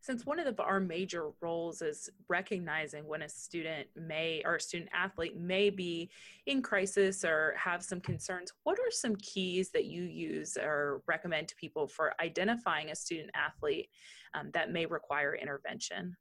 Since 0.00 0.24
one 0.24 0.38
of 0.38 0.56
the, 0.56 0.62
our 0.62 0.80
major 0.80 1.30
roles 1.40 1.82
is 1.82 2.08
recognizing 2.28 3.06
when 3.06 3.22
a 3.22 3.28
student 3.28 3.86
may 3.96 4.42
or 4.44 4.56
a 4.56 4.60
student 4.60 4.90
athlete 4.94 5.36
may 5.36 5.70
be 5.70 6.10
in 6.46 6.62
crisis 6.62 7.24
or 7.24 7.54
have 7.56 7.82
some 7.82 8.00
concerns 8.00 8.52
what 8.64 8.78
are 8.78 8.90
some 8.90 9.16
keys 9.16 9.70
that 9.70 9.84
you 9.84 10.04
use 10.04 10.56
or 10.56 11.02
recommend 11.06 11.48
to 11.48 11.56
people 11.56 11.86
for 11.86 12.14
identifying 12.20 12.90
a 12.90 12.94
student 12.94 13.30
athlete 13.34 13.88
um, 14.34 14.50
that 14.52 14.70
may 14.70 14.86
require 14.86 15.34
intervention? 15.34 16.16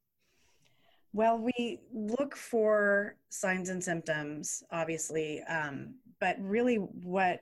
Well, 1.12 1.40
we 1.40 1.80
look 1.92 2.36
for 2.36 3.16
signs 3.30 3.70
and 3.70 3.84
symptoms, 3.84 4.64
obviously, 4.72 5.42
um, 5.44 5.96
but 6.20 6.36
really, 6.40 6.76
what 6.76 7.42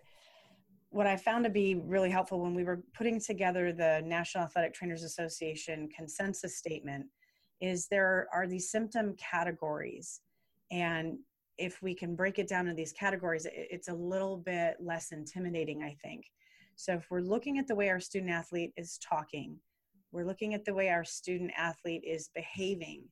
what 0.98 1.06
I 1.06 1.16
found 1.16 1.44
to 1.44 1.52
be 1.52 1.76
really 1.76 2.10
helpful 2.10 2.40
when 2.40 2.56
we 2.56 2.64
were 2.64 2.82
putting 2.92 3.20
together 3.20 3.72
the 3.72 4.02
National 4.04 4.46
Athletic 4.46 4.74
Trainers 4.74 5.04
Association 5.04 5.88
consensus 5.96 6.58
statement 6.58 7.06
is 7.62 7.88
there 7.88 8.28
are 8.34 8.48
these 8.48 8.72
symptom 8.72 9.16
categories, 9.16 10.22
and 10.72 11.20
if 11.60 11.84
we 11.84 11.94
can 11.94 12.16
break 12.16 12.40
it 12.40 12.48
down 12.48 12.68
in 12.68 12.76
these 12.76 12.94
categories, 12.94 13.46
it's 13.54 13.90
a 13.90 13.94
little 13.94 14.38
bit 14.38 14.78
less 14.80 15.12
intimidating, 15.12 15.84
I 15.84 15.96
think. 16.04 16.26
So 16.76 16.94
if 16.94 17.06
we're 17.12 17.22
looking 17.22 17.60
at 17.60 17.68
the 17.68 17.76
way 17.76 17.90
our 17.90 18.00
student 18.00 18.32
athlete 18.32 18.74
is 18.76 18.98
talking, 18.98 19.56
we're 20.12 20.26
looking 20.26 20.56
at 20.56 20.66
the 20.66 20.74
way 20.74 20.90
our 20.90 21.06
student 21.06 21.52
athlete 21.56 22.06
is 22.08 22.32
behaving 22.34 23.04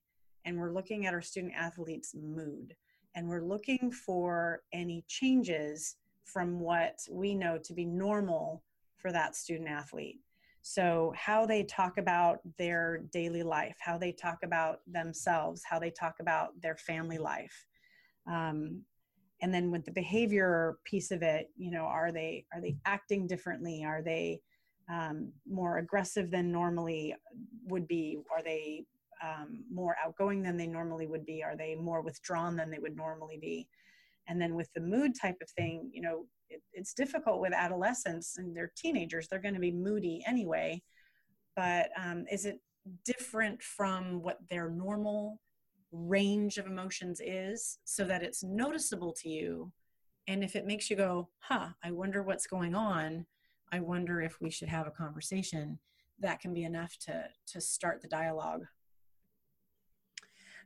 and 0.44 0.58
we're 0.58 0.74
looking 0.74 1.06
at 1.06 1.14
our 1.14 1.22
student 1.22 1.54
athlete's 1.56 2.16
mood 2.16 2.76
and 3.14 3.30
we're 3.30 3.44
looking 3.44 3.92
for 3.92 4.62
any 4.74 5.06
changes 5.08 5.98
from 6.26 6.60
what 6.60 7.00
we 7.10 7.34
know 7.34 7.58
to 7.64 7.74
be 7.74 7.86
normal 7.86 8.64
for 8.98 9.12
that 9.12 9.36
student 9.36 9.70
athlete. 9.70 10.20
So, 10.62 11.14
how 11.16 11.46
they 11.46 11.64
talk 11.64 12.00
about 12.00 12.40
their 12.58 13.04
daily 13.12 13.44
life, 13.44 13.76
how 13.80 14.00
they 14.00 14.12
talk 14.12 14.40
about 14.44 14.80
themselves, 14.88 15.62
how 15.64 15.78
they 15.78 15.92
talk 15.92 16.16
about 16.20 16.60
their 16.60 16.76
family 16.76 17.20
life. 17.20 17.68
Um, 18.28 18.82
and 19.42 19.54
then 19.54 19.70
with 19.70 19.86
the 19.86 19.92
behavior 19.92 20.80
piece 20.84 21.12
of 21.12 21.22
it, 21.22 21.52
you 21.56 21.70
know, 21.70 21.84
are 21.84 22.12
they 22.12 22.46
are 22.54 22.62
they 22.62 22.78
acting 22.86 23.28
differently? 23.28 23.84
Are 23.86 24.02
they 24.02 24.42
um, 24.90 25.32
more 25.48 25.78
aggressive 25.78 26.32
than 26.32 26.52
normally 26.52 27.16
would 27.68 27.88
be? 27.88 28.18
Are 28.36 28.42
they 28.42 28.86
um, 29.24 29.66
more 29.72 29.96
outgoing 30.04 30.42
than 30.42 30.58
they 30.58 30.68
normally 30.68 31.06
would 31.06 31.26
be? 31.26 31.44
Are 31.44 31.56
they 31.56 31.76
more 31.76 32.02
withdrawn 32.02 32.56
than 32.56 32.72
they 32.72 32.80
would 32.80 32.96
normally 32.96 33.38
be? 33.40 33.68
And 34.28 34.42
then 34.42 34.56
with 34.56 34.70
the 34.74 34.82
mood 34.82 35.14
type 35.20 35.38
of 35.42 35.50
thing, 35.52 35.90
you 35.94 36.02
know, 36.02 36.26
it, 36.50 36.62
it's 36.74 36.94
difficult 36.94 37.42
with 37.42 37.54
adolescents 37.54 38.38
and 38.38 38.56
they're 38.56 38.72
teenagers. 38.76 39.28
They're 39.28 39.40
going 39.40 39.54
to 39.54 39.60
be 39.60 39.72
moody 39.72 40.24
anyway. 40.28 40.82
But 41.56 41.90
um, 42.02 42.26
is 42.32 42.46
it 42.46 42.60
different 43.06 43.62
from 43.62 44.22
what 44.22 44.40
their 44.50 44.70
normal 44.70 45.40
range 45.92 46.58
of 46.58 46.66
emotions 46.66 47.22
is 47.24 47.80
so 47.86 48.04
that 48.06 48.24
it's 48.24 48.44
noticeable 48.44 49.14
to 49.14 49.30
you? 49.30 49.72
And 50.28 50.44
if 50.44 50.56
it 50.56 50.66
makes 50.66 50.90
you 50.90 50.96
go, 50.96 51.30
huh, 51.40 51.70
I 51.84 51.92
wonder 51.92 52.24
what's 52.24 52.48
going 52.48 52.76
on, 52.76 53.26
I 53.72 53.80
wonder 53.80 54.22
if 54.22 54.42
we 54.42 54.50
should 54.50 54.70
have 54.70 54.88
a 54.88 54.92
conversation, 54.92 55.80
that 56.20 56.40
can 56.40 56.54
be 56.54 56.64
enough 56.64 56.98
to, 57.00 57.26
to 57.48 57.62
start 57.62 58.02
the 58.02 58.08
dialogue. 58.08 58.66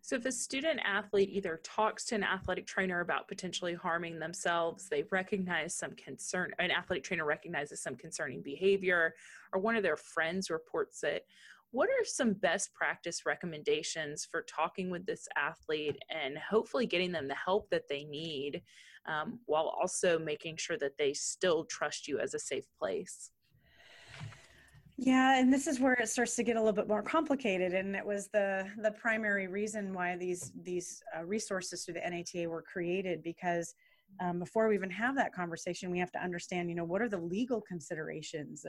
So, 0.01 0.15
if 0.15 0.25
a 0.25 0.31
student 0.31 0.79
athlete 0.83 1.29
either 1.31 1.59
talks 1.63 2.05
to 2.05 2.15
an 2.15 2.23
athletic 2.23 2.65
trainer 2.65 3.01
about 3.01 3.27
potentially 3.27 3.73
harming 3.73 4.19
themselves, 4.19 4.87
they 4.87 5.03
recognize 5.11 5.75
some 5.75 5.91
concern, 5.91 6.51
an 6.59 6.71
athletic 6.71 7.03
trainer 7.03 7.25
recognizes 7.25 7.81
some 7.81 7.95
concerning 7.95 8.41
behavior, 8.41 9.13
or 9.53 9.59
one 9.59 9.75
of 9.75 9.83
their 9.83 9.97
friends 9.97 10.49
reports 10.49 11.03
it, 11.03 11.25
what 11.71 11.89
are 11.89 12.05
some 12.05 12.33
best 12.33 12.73
practice 12.73 13.25
recommendations 13.25 14.25
for 14.25 14.41
talking 14.41 14.89
with 14.89 15.05
this 15.05 15.27
athlete 15.37 15.97
and 16.09 16.37
hopefully 16.37 16.87
getting 16.87 17.11
them 17.11 17.27
the 17.27 17.35
help 17.35 17.69
that 17.69 17.87
they 17.87 18.05
need 18.05 18.63
um, 19.05 19.39
while 19.45 19.67
also 19.67 20.17
making 20.17 20.57
sure 20.57 20.77
that 20.77 20.97
they 20.97 21.13
still 21.13 21.65
trust 21.65 22.07
you 22.07 22.19
as 22.19 22.33
a 22.33 22.39
safe 22.39 22.65
place? 22.79 23.31
Yeah, 25.01 25.39
and 25.39 25.51
this 25.51 25.65
is 25.65 25.79
where 25.79 25.93
it 25.93 26.09
starts 26.09 26.35
to 26.35 26.43
get 26.43 26.57
a 26.57 26.59
little 26.59 26.73
bit 26.73 26.89
more 26.89 27.01
complicated, 27.01 27.73
and 27.73 27.95
it 27.95 28.05
was 28.05 28.27
the 28.27 28.67
the 28.83 28.91
primary 28.91 29.47
reason 29.47 29.93
why 29.93 30.17
these 30.17 30.51
these 30.61 31.01
uh, 31.17 31.23
resources 31.23 31.85
through 31.85 31.93
the 31.93 32.01
NATA 32.01 32.49
were 32.49 32.61
created 32.61 33.23
because 33.23 33.73
um, 34.19 34.39
before 34.39 34.67
we 34.67 34.75
even 34.75 34.89
have 34.89 35.15
that 35.15 35.33
conversation, 35.33 35.89
we 35.89 35.99
have 35.99 36.11
to 36.11 36.21
understand, 36.21 36.67
you 36.67 36.75
know, 36.75 36.83
what 36.83 37.01
are 37.01 37.07
the 37.07 37.17
legal 37.17 37.61
considerations? 37.61 38.65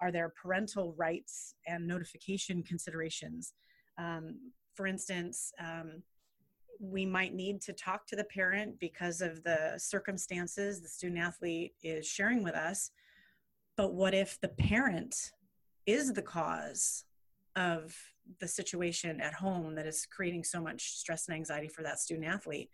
Are 0.00 0.10
there 0.10 0.32
parental 0.40 0.94
rights 0.96 1.54
and 1.66 1.86
notification 1.86 2.62
considerations? 2.62 3.52
Um, 3.98 4.52
for 4.72 4.86
instance, 4.86 5.52
um, 5.60 6.02
we 6.80 7.04
might 7.04 7.34
need 7.34 7.60
to 7.60 7.74
talk 7.74 8.06
to 8.06 8.16
the 8.16 8.24
parent 8.24 8.80
because 8.80 9.20
of 9.20 9.42
the 9.42 9.74
circumstances 9.76 10.80
the 10.80 10.88
student 10.88 11.20
athlete 11.20 11.74
is 11.82 12.06
sharing 12.06 12.42
with 12.42 12.54
us. 12.54 12.90
But 13.76 13.92
what 13.92 14.14
if 14.14 14.40
the 14.40 14.48
parent 14.48 15.32
is 15.86 16.12
the 16.12 16.22
cause 16.22 17.04
of 17.56 17.96
the 18.40 18.48
situation 18.48 19.20
at 19.20 19.34
home 19.34 19.74
that 19.74 19.86
is 19.86 20.06
creating 20.06 20.44
so 20.44 20.60
much 20.60 20.96
stress 20.96 21.28
and 21.28 21.36
anxiety 21.36 21.68
for 21.68 21.82
that 21.82 22.00
student 22.00 22.26
athlete 22.26 22.70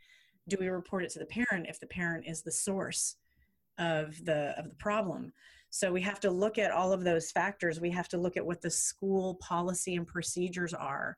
do 0.49 0.57
we 0.59 0.69
report 0.69 1.05
it 1.05 1.11
to 1.11 1.19
the 1.19 1.27
parent 1.27 1.67
if 1.69 1.81
the 1.81 1.87
parent 1.87 2.27
is 2.27 2.43
the 2.43 2.53
source 2.53 3.17
of 3.79 4.25
the 4.25 4.55
of 4.59 4.69
the 4.69 4.75
problem? 4.77 5.33
So 5.71 5.93
we 5.93 6.03
have 6.03 6.21
to 6.21 6.31
look 6.31 6.59
at 6.59 6.73
all 6.73 6.93
of 6.93 7.05
those 7.05 7.31
factors. 7.31 7.81
We 7.81 7.91
have 7.91 8.09
to 8.09 8.19
look 8.19 8.37
at 8.37 8.45
what 8.45 8.61
the 8.61 8.71
school 8.71 9.37
policy 9.37 9.95
and 9.95 10.07
procedures 10.07 10.75
are. 10.75 11.17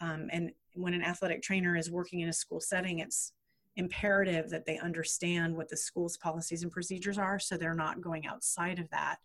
Um, 0.00 0.28
and 0.30 0.52
when 0.74 0.94
an 0.94 1.02
athletic 1.02 1.42
trainer 1.42 1.76
is 1.76 1.90
working 1.90 2.20
in 2.20 2.28
a 2.28 2.32
school 2.32 2.60
setting 2.60 3.00
it's 3.00 3.32
imperative 3.76 4.50
that 4.50 4.66
they 4.66 4.78
understand 4.78 5.54
what 5.54 5.68
the 5.68 5.76
school's 5.76 6.16
policies 6.16 6.62
and 6.62 6.72
procedures 6.72 7.18
are 7.18 7.38
so 7.38 7.56
they're 7.56 7.74
not 7.74 8.00
going 8.00 8.26
outside 8.26 8.78
of 8.78 8.88
that 8.90 9.16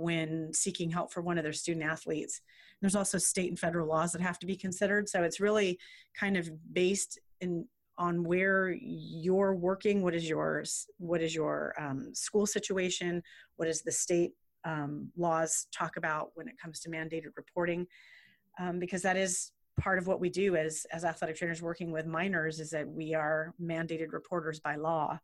when 0.00 0.52
seeking 0.52 0.90
help 0.90 1.12
for 1.12 1.20
one 1.20 1.38
of 1.38 1.44
their 1.44 1.52
student 1.52 1.84
athletes. 1.84 2.40
There's 2.80 2.96
also 2.96 3.18
state 3.18 3.50
and 3.50 3.58
federal 3.58 3.86
laws 3.86 4.12
that 4.12 4.22
have 4.22 4.38
to 4.40 4.46
be 4.46 4.56
considered. 4.56 5.08
So 5.08 5.22
it's 5.22 5.40
really 5.40 5.78
kind 6.18 6.36
of 6.36 6.50
based 6.72 7.18
in 7.40 7.66
on 7.98 8.24
where 8.24 8.70
you're 8.80 9.54
working. 9.54 10.02
What 10.02 10.14
is 10.14 10.26
yours? 10.26 10.86
What 10.96 11.20
is 11.20 11.34
your 11.34 11.74
um, 11.78 12.14
school 12.14 12.46
situation? 12.46 13.22
What 13.56 13.66
does 13.66 13.82
the 13.82 13.92
state 13.92 14.32
um, 14.64 15.10
laws 15.18 15.66
talk 15.70 15.98
about 15.98 16.30
when 16.34 16.48
it 16.48 16.54
comes 16.58 16.80
to 16.80 16.88
mandated 16.88 17.36
reporting? 17.36 17.86
Um, 18.58 18.78
because 18.78 19.02
that 19.02 19.18
is 19.18 19.52
part 19.78 19.98
of 19.98 20.06
what 20.06 20.20
we 20.20 20.30
do 20.30 20.56
as 20.56 20.86
as 20.92 21.04
athletic 21.04 21.36
trainers 21.36 21.62
working 21.62 21.90
with 21.90 22.06
minors 22.06 22.58
is 22.58 22.70
that 22.70 22.88
we 22.88 23.14
are 23.14 23.54
mandated 23.60 24.12
reporters 24.12 24.60
by 24.60 24.76
law. 24.76 25.18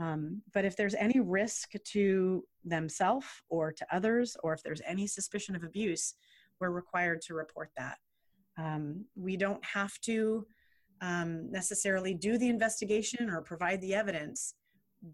Um, 0.00 0.40
but 0.54 0.64
if 0.64 0.76
there's 0.76 0.94
any 0.94 1.20
risk 1.20 1.72
to 1.92 2.44
themselves 2.64 3.26
or 3.50 3.70
to 3.70 3.86
others, 3.94 4.36
or 4.42 4.54
if 4.54 4.62
there's 4.62 4.80
any 4.86 5.06
suspicion 5.06 5.54
of 5.54 5.62
abuse, 5.62 6.14
we're 6.58 6.70
required 6.70 7.20
to 7.22 7.34
report 7.34 7.70
that. 7.76 7.98
Um, 8.58 9.04
we 9.14 9.36
don't 9.36 9.64
have 9.64 9.98
to 10.02 10.46
um, 11.02 11.50
necessarily 11.50 12.14
do 12.14 12.38
the 12.38 12.48
investigation 12.48 13.30
or 13.30 13.42
provide 13.42 13.80
the 13.82 13.94
evidence. 13.94 14.54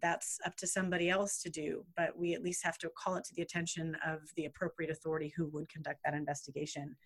That's 0.02 0.38
up 0.44 0.56
to 0.56 0.66
somebody 0.66 1.10
else 1.10 1.42
to 1.42 1.50
do, 1.50 1.84
but 1.96 2.16
we 2.16 2.34
at 2.34 2.42
least 2.42 2.64
have 2.64 2.78
to 2.78 2.90
call 2.96 3.16
it 3.16 3.24
to 3.24 3.34
the 3.34 3.42
attention 3.42 3.96
of 4.06 4.20
the 4.36 4.46
appropriate 4.46 4.90
authority 4.90 5.32
who 5.36 5.46
would 5.48 5.68
conduct 5.68 6.00
that 6.04 6.14
investigation. 6.14 6.96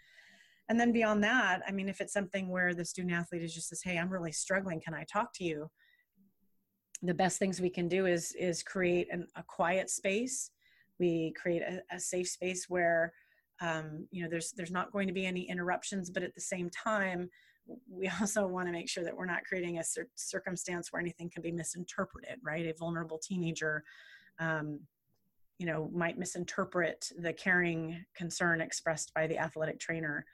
And 0.69 0.79
then 0.79 0.93
beyond 0.93 1.23
that, 1.25 1.63
I 1.67 1.73
mean, 1.73 1.89
if 1.89 2.01
it's 2.01 2.13
something 2.13 2.49
where 2.49 2.75
the 2.75 2.85
student 2.85 3.13
athlete 3.15 3.43
is 3.43 3.55
just 3.55 3.69
says, 3.69 3.83
Hey, 3.83 3.99
I'm 3.99 4.11
really 4.11 4.33
struggling, 4.33 4.81
can 4.81 4.95
I 4.95 5.05
talk 5.05 5.33
to 5.35 5.45
you? 5.45 5.71
The 7.03 7.15
best 7.15 7.39
things 7.39 7.61
we 7.61 7.71
can 7.71 7.89
do 7.89 8.07
is 8.07 8.33
is 8.39 8.63
create 8.63 9.09
an, 9.11 9.27
a 9.37 9.43
quiet 9.43 9.91
space. 9.91 10.51
We 10.99 11.33
create 11.41 11.63
a, 11.63 11.83
a 11.91 11.99
safe 11.99 12.29
space 12.29 12.67
where 12.69 13.13
um, 13.61 14.07
you 14.11 14.23
know 14.23 14.29
there's 14.29 14.53
there's 14.53 14.71
not 14.71 14.93
going 14.93 15.07
to 15.07 15.13
be 15.13 15.27
any 15.27 15.49
interruptions 15.49 16.11
but 16.11 16.23
at 16.23 16.35
the 16.35 16.41
same 16.41 16.71
time 16.71 17.29
we 17.89 18.09
also 18.21 18.47
want 18.47 18.67
to 18.67 18.73
make 18.73 18.89
sure 18.89 19.05
that 19.05 19.17
we're 19.17 19.27
not 19.27 19.45
creating 19.45 19.79
a 19.79 19.85
cir- 19.85 20.09
circumstance 20.15 20.93
where 20.93 21.01
anything 21.01 21.31
can 21.31 21.43
be 21.43 21.53
misinterpreted 21.53 22.39
right? 22.43 22.67
A 22.67 22.75
vulnerable 22.79 23.19
teenager 23.19 23.85
um, 24.39 24.81
you 25.59 25.67
know 25.67 25.91
might 25.93 26.19
misinterpret 26.19 27.11
the 27.19 27.33
caring 27.33 28.05
concern 28.15 28.61
expressed 28.61 29.13
by 29.15 29.27
the 29.27 29.39
athletic 29.39 29.79
trainer. 29.79 30.25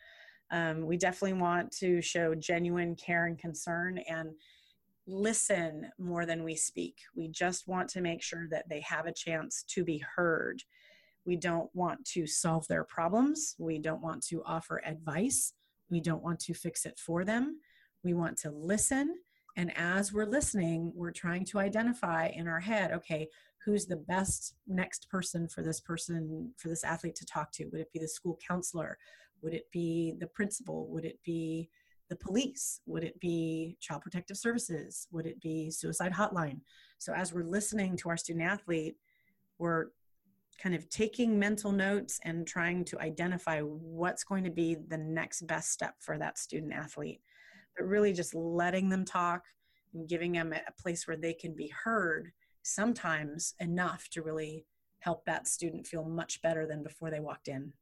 Um, 0.52 0.86
we 0.86 0.96
definitely 0.96 1.40
want 1.40 1.72
to 1.78 2.00
show 2.00 2.32
genuine 2.36 2.94
care 2.94 3.26
and 3.26 3.36
concern 3.36 3.98
and 4.08 4.30
listen 5.06 5.90
more 5.98 6.26
than 6.26 6.44
we 6.44 6.56
speak. 6.56 6.98
We 7.14 7.28
just 7.28 7.68
want 7.68 7.88
to 7.90 8.00
make 8.00 8.22
sure 8.22 8.48
that 8.50 8.68
they 8.68 8.80
have 8.80 9.06
a 9.06 9.12
chance 9.12 9.64
to 9.68 9.84
be 9.84 10.02
heard. 10.16 10.62
We 11.24 11.36
don't 11.36 11.70
want 11.74 12.04
to 12.12 12.26
solve 12.26 12.66
their 12.68 12.84
problems. 12.84 13.54
We 13.58 13.78
don't 13.78 14.02
want 14.02 14.24
to 14.26 14.42
offer 14.44 14.82
advice. 14.84 15.52
We 15.90 16.00
don't 16.00 16.22
want 16.22 16.40
to 16.40 16.54
fix 16.54 16.86
it 16.86 16.98
for 16.98 17.24
them. 17.24 17.60
We 18.04 18.14
want 18.14 18.36
to 18.38 18.50
listen 18.50 19.16
And 19.56 19.72
as 19.76 20.12
we're 20.12 20.26
listening, 20.26 20.92
we're 20.94 21.12
trying 21.12 21.44
to 21.46 21.58
identify 21.58 22.28
in 22.28 22.46
our 22.46 22.60
head, 22.60 22.92
okay, 22.92 23.28
who's 23.64 23.86
the 23.86 23.96
best 23.96 24.54
next 24.66 25.08
person 25.08 25.48
for 25.48 25.62
this 25.62 25.80
person, 25.80 26.52
for 26.58 26.68
this 26.68 26.84
athlete 26.84 27.16
to 27.16 27.26
talk 27.26 27.50
to? 27.52 27.64
Would 27.66 27.80
it 27.80 27.92
be 27.92 27.98
the 27.98 28.08
school 28.08 28.38
counselor? 28.46 28.98
Would 29.42 29.54
it 29.54 29.70
be 29.72 30.14
the 30.20 30.26
principal? 30.26 30.88
Would 30.88 31.06
it 31.06 31.18
be 31.24 31.70
the 32.08 32.16
police? 32.16 32.80
Would 32.86 33.04
it 33.04 33.18
be 33.20 33.76
Child 33.80 34.02
Protective 34.02 34.36
Services? 34.36 35.08
Would 35.12 35.26
it 35.26 35.40
be 35.40 35.70
suicide 35.70 36.12
hotline? 36.12 36.60
So 36.98 37.12
as 37.12 37.32
we're 37.32 37.44
listening 37.44 37.96
to 37.98 38.08
our 38.08 38.16
student 38.16 38.44
athlete, 38.44 38.96
we're 39.58 39.86
kind 40.62 40.74
of 40.74 40.88
taking 40.88 41.38
mental 41.38 41.72
notes 41.72 42.18
and 42.24 42.46
trying 42.46 42.84
to 42.86 42.98
identify 43.00 43.60
what's 43.60 44.24
going 44.24 44.44
to 44.44 44.50
be 44.50 44.76
the 44.88 44.98
next 44.98 45.46
best 45.46 45.70
step 45.70 45.94
for 46.00 46.18
that 46.18 46.38
student 46.38 46.72
athlete. 46.72 47.20
But 47.76 47.86
really 47.86 48.12
just 48.12 48.34
letting 48.34 48.88
them 48.88 49.04
talk 49.04 49.42
and 49.92 50.08
giving 50.08 50.32
them 50.32 50.52
a 50.52 50.82
place 50.82 51.06
where 51.06 51.16
they 51.16 51.34
can 51.34 51.54
be 51.54 51.68
heard 51.84 52.32
sometimes 52.62 53.54
enough 53.60 54.08
to 54.10 54.22
really 54.22 54.64
help 55.00 55.24
that 55.24 55.46
student 55.46 55.86
feel 55.86 56.04
much 56.04 56.40
better 56.42 56.66
than 56.66 56.82
before 56.82 57.10
they 57.10 57.20
walked 57.20 57.48
in. 57.48 57.72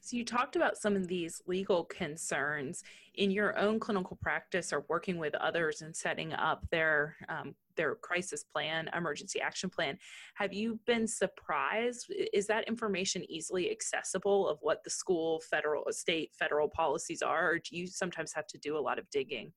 So, 0.00 0.16
you 0.16 0.24
talked 0.24 0.56
about 0.56 0.76
some 0.76 0.96
of 0.96 1.08
these 1.08 1.42
legal 1.46 1.84
concerns 1.84 2.82
in 3.14 3.30
your 3.30 3.58
own 3.58 3.80
clinical 3.80 4.16
practice 4.20 4.72
or 4.72 4.84
working 4.88 5.18
with 5.18 5.34
others 5.34 5.82
and 5.82 5.94
setting 5.94 6.32
up 6.32 6.66
their 6.70 7.16
um, 7.28 7.54
their 7.76 7.94
crisis 7.94 8.44
plan, 8.44 8.90
emergency 8.94 9.40
action 9.40 9.70
plan. 9.70 9.96
Have 10.34 10.52
you 10.52 10.78
been 10.86 11.06
surprised? 11.06 12.12
Is 12.32 12.46
that 12.48 12.68
information 12.68 13.24
easily 13.30 13.70
accessible 13.70 14.48
of 14.48 14.58
what 14.62 14.82
the 14.84 14.90
school, 14.90 15.40
federal, 15.48 15.84
state, 15.90 16.32
federal 16.38 16.68
policies 16.68 17.22
are, 17.22 17.52
or 17.52 17.58
do 17.58 17.76
you 17.76 17.86
sometimes 17.86 18.32
have 18.32 18.46
to 18.48 18.58
do 18.58 18.76
a 18.76 18.80
lot 18.80 18.98
of 18.98 19.08
digging? 19.10 19.52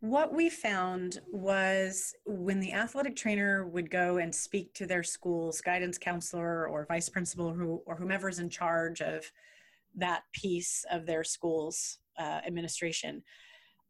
What 0.00 0.32
we 0.32 0.48
found 0.48 1.20
was 1.32 2.14
when 2.24 2.60
the 2.60 2.72
athletic 2.72 3.16
trainer 3.16 3.66
would 3.66 3.90
go 3.90 4.18
and 4.18 4.32
speak 4.32 4.72
to 4.74 4.86
their 4.86 5.02
school's 5.02 5.60
guidance 5.60 5.98
counselor 5.98 6.68
or 6.68 6.86
vice 6.86 7.08
principal 7.08 7.52
who, 7.52 7.82
or 7.84 7.96
whomever 7.96 8.28
is 8.28 8.38
in 8.38 8.48
charge 8.48 9.00
of 9.00 9.30
that 9.96 10.22
piece 10.32 10.84
of 10.92 11.04
their 11.04 11.24
school's 11.24 11.98
uh, 12.16 12.40
administration, 12.46 13.24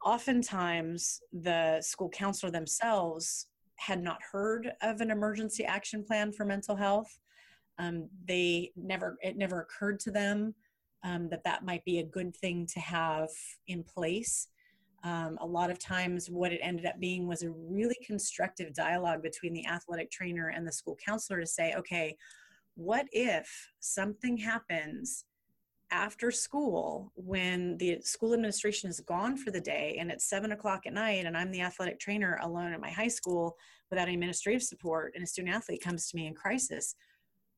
oftentimes 0.02 1.20
the 1.30 1.82
school 1.82 2.08
counselor 2.08 2.50
themselves 2.50 3.48
had 3.76 4.02
not 4.02 4.18
heard 4.32 4.72
of 4.80 5.02
an 5.02 5.10
emergency 5.10 5.64
action 5.66 6.02
plan 6.02 6.32
for 6.32 6.46
mental 6.46 6.74
health. 6.74 7.18
Um, 7.78 8.08
they 8.26 8.72
never, 8.76 9.18
it 9.22 9.36
never 9.36 9.60
occurred 9.60 10.00
to 10.00 10.10
them 10.10 10.54
um, 11.04 11.28
that 11.28 11.44
that 11.44 11.66
might 11.66 11.84
be 11.84 11.98
a 11.98 12.04
good 12.04 12.34
thing 12.34 12.66
to 12.72 12.80
have 12.80 13.28
in 13.66 13.84
place. 13.84 14.48
Um, 15.04 15.38
a 15.40 15.46
lot 15.46 15.70
of 15.70 15.78
times, 15.78 16.28
what 16.28 16.52
it 16.52 16.60
ended 16.62 16.86
up 16.86 16.98
being 16.98 17.26
was 17.26 17.42
a 17.42 17.50
really 17.50 17.96
constructive 18.04 18.74
dialogue 18.74 19.22
between 19.22 19.52
the 19.52 19.66
athletic 19.66 20.10
trainer 20.10 20.48
and 20.48 20.66
the 20.66 20.72
school 20.72 20.96
counselor 21.04 21.40
to 21.40 21.46
say, 21.46 21.74
okay, 21.74 22.16
what 22.74 23.06
if 23.12 23.70
something 23.80 24.36
happens 24.36 25.24
after 25.90 26.30
school 26.30 27.12
when 27.16 27.76
the 27.78 27.98
school 28.02 28.34
administration 28.34 28.90
is 28.90 29.00
gone 29.00 29.36
for 29.36 29.50
the 29.50 29.60
day 29.60 29.96
and 29.98 30.10
it's 30.10 30.28
seven 30.28 30.52
o'clock 30.52 30.86
at 30.86 30.92
night 30.92 31.24
and 31.24 31.36
I'm 31.36 31.50
the 31.50 31.62
athletic 31.62 31.98
trainer 31.98 32.38
alone 32.42 32.72
at 32.72 32.80
my 32.80 32.90
high 32.90 33.08
school 33.08 33.56
without 33.90 34.08
administrative 34.08 34.62
support 34.62 35.12
and 35.14 35.24
a 35.24 35.26
student 35.26 35.54
athlete 35.54 35.82
comes 35.82 36.08
to 36.08 36.16
me 36.16 36.26
in 36.26 36.34
crisis? 36.34 36.94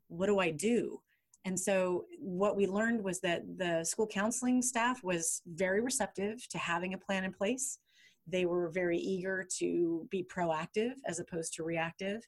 What 0.08 0.26
do 0.26 0.38
I 0.38 0.50
do? 0.50 1.00
And 1.44 1.58
so, 1.58 2.04
what 2.18 2.56
we 2.56 2.66
learned 2.66 3.02
was 3.02 3.20
that 3.20 3.42
the 3.56 3.82
school 3.84 4.06
counseling 4.06 4.60
staff 4.60 5.02
was 5.02 5.42
very 5.46 5.80
receptive 5.80 6.46
to 6.48 6.58
having 6.58 6.92
a 6.92 6.98
plan 6.98 7.24
in 7.24 7.32
place. 7.32 7.78
They 8.26 8.44
were 8.44 8.68
very 8.68 8.98
eager 8.98 9.46
to 9.58 10.06
be 10.10 10.22
proactive 10.22 10.92
as 11.06 11.18
opposed 11.18 11.54
to 11.54 11.64
reactive. 11.64 12.22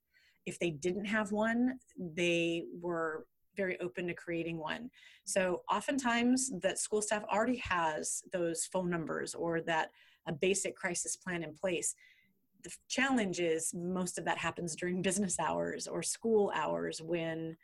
If 0.46 0.58
they 0.58 0.70
didn't 0.70 1.04
have 1.04 1.30
one, 1.30 1.78
they 1.98 2.64
were 2.80 3.26
very 3.54 3.78
open 3.80 4.06
to 4.06 4.14
creating 4.14 4.58
one. 4.58 4.90
So, 5.24 5.62
oftentimes, 5.70 6.50
that 6.62 6.78
school 6.78 7.02
staff 7.02 7.22
already 7.30 7.58
has 7.58 8.22
those 8.32 8.64
phone 8.64 8.88
numbers 8.88 9.34
or 9.34 9.60
that 9.62 9.90
a 10.26 10.32
basic 10.32 10.74
crisis 10.74 11.16
plan 11.16 11.42
in 11.42 11.54
place. 11.54 11.94
The 12.64 12.70
challenge 12.88 13.40
is 13.40 13.74
most 13.74 14.18
of 14.18 14.24
that 14.24 14.38
happens 14.38 14.74
during 14.74 15.02
business 15.02 15.38
hours 15.38 15.86
or 15.86 16.02
school 16.02 16.50
hours 16.54 17.02
when 17.02 17.56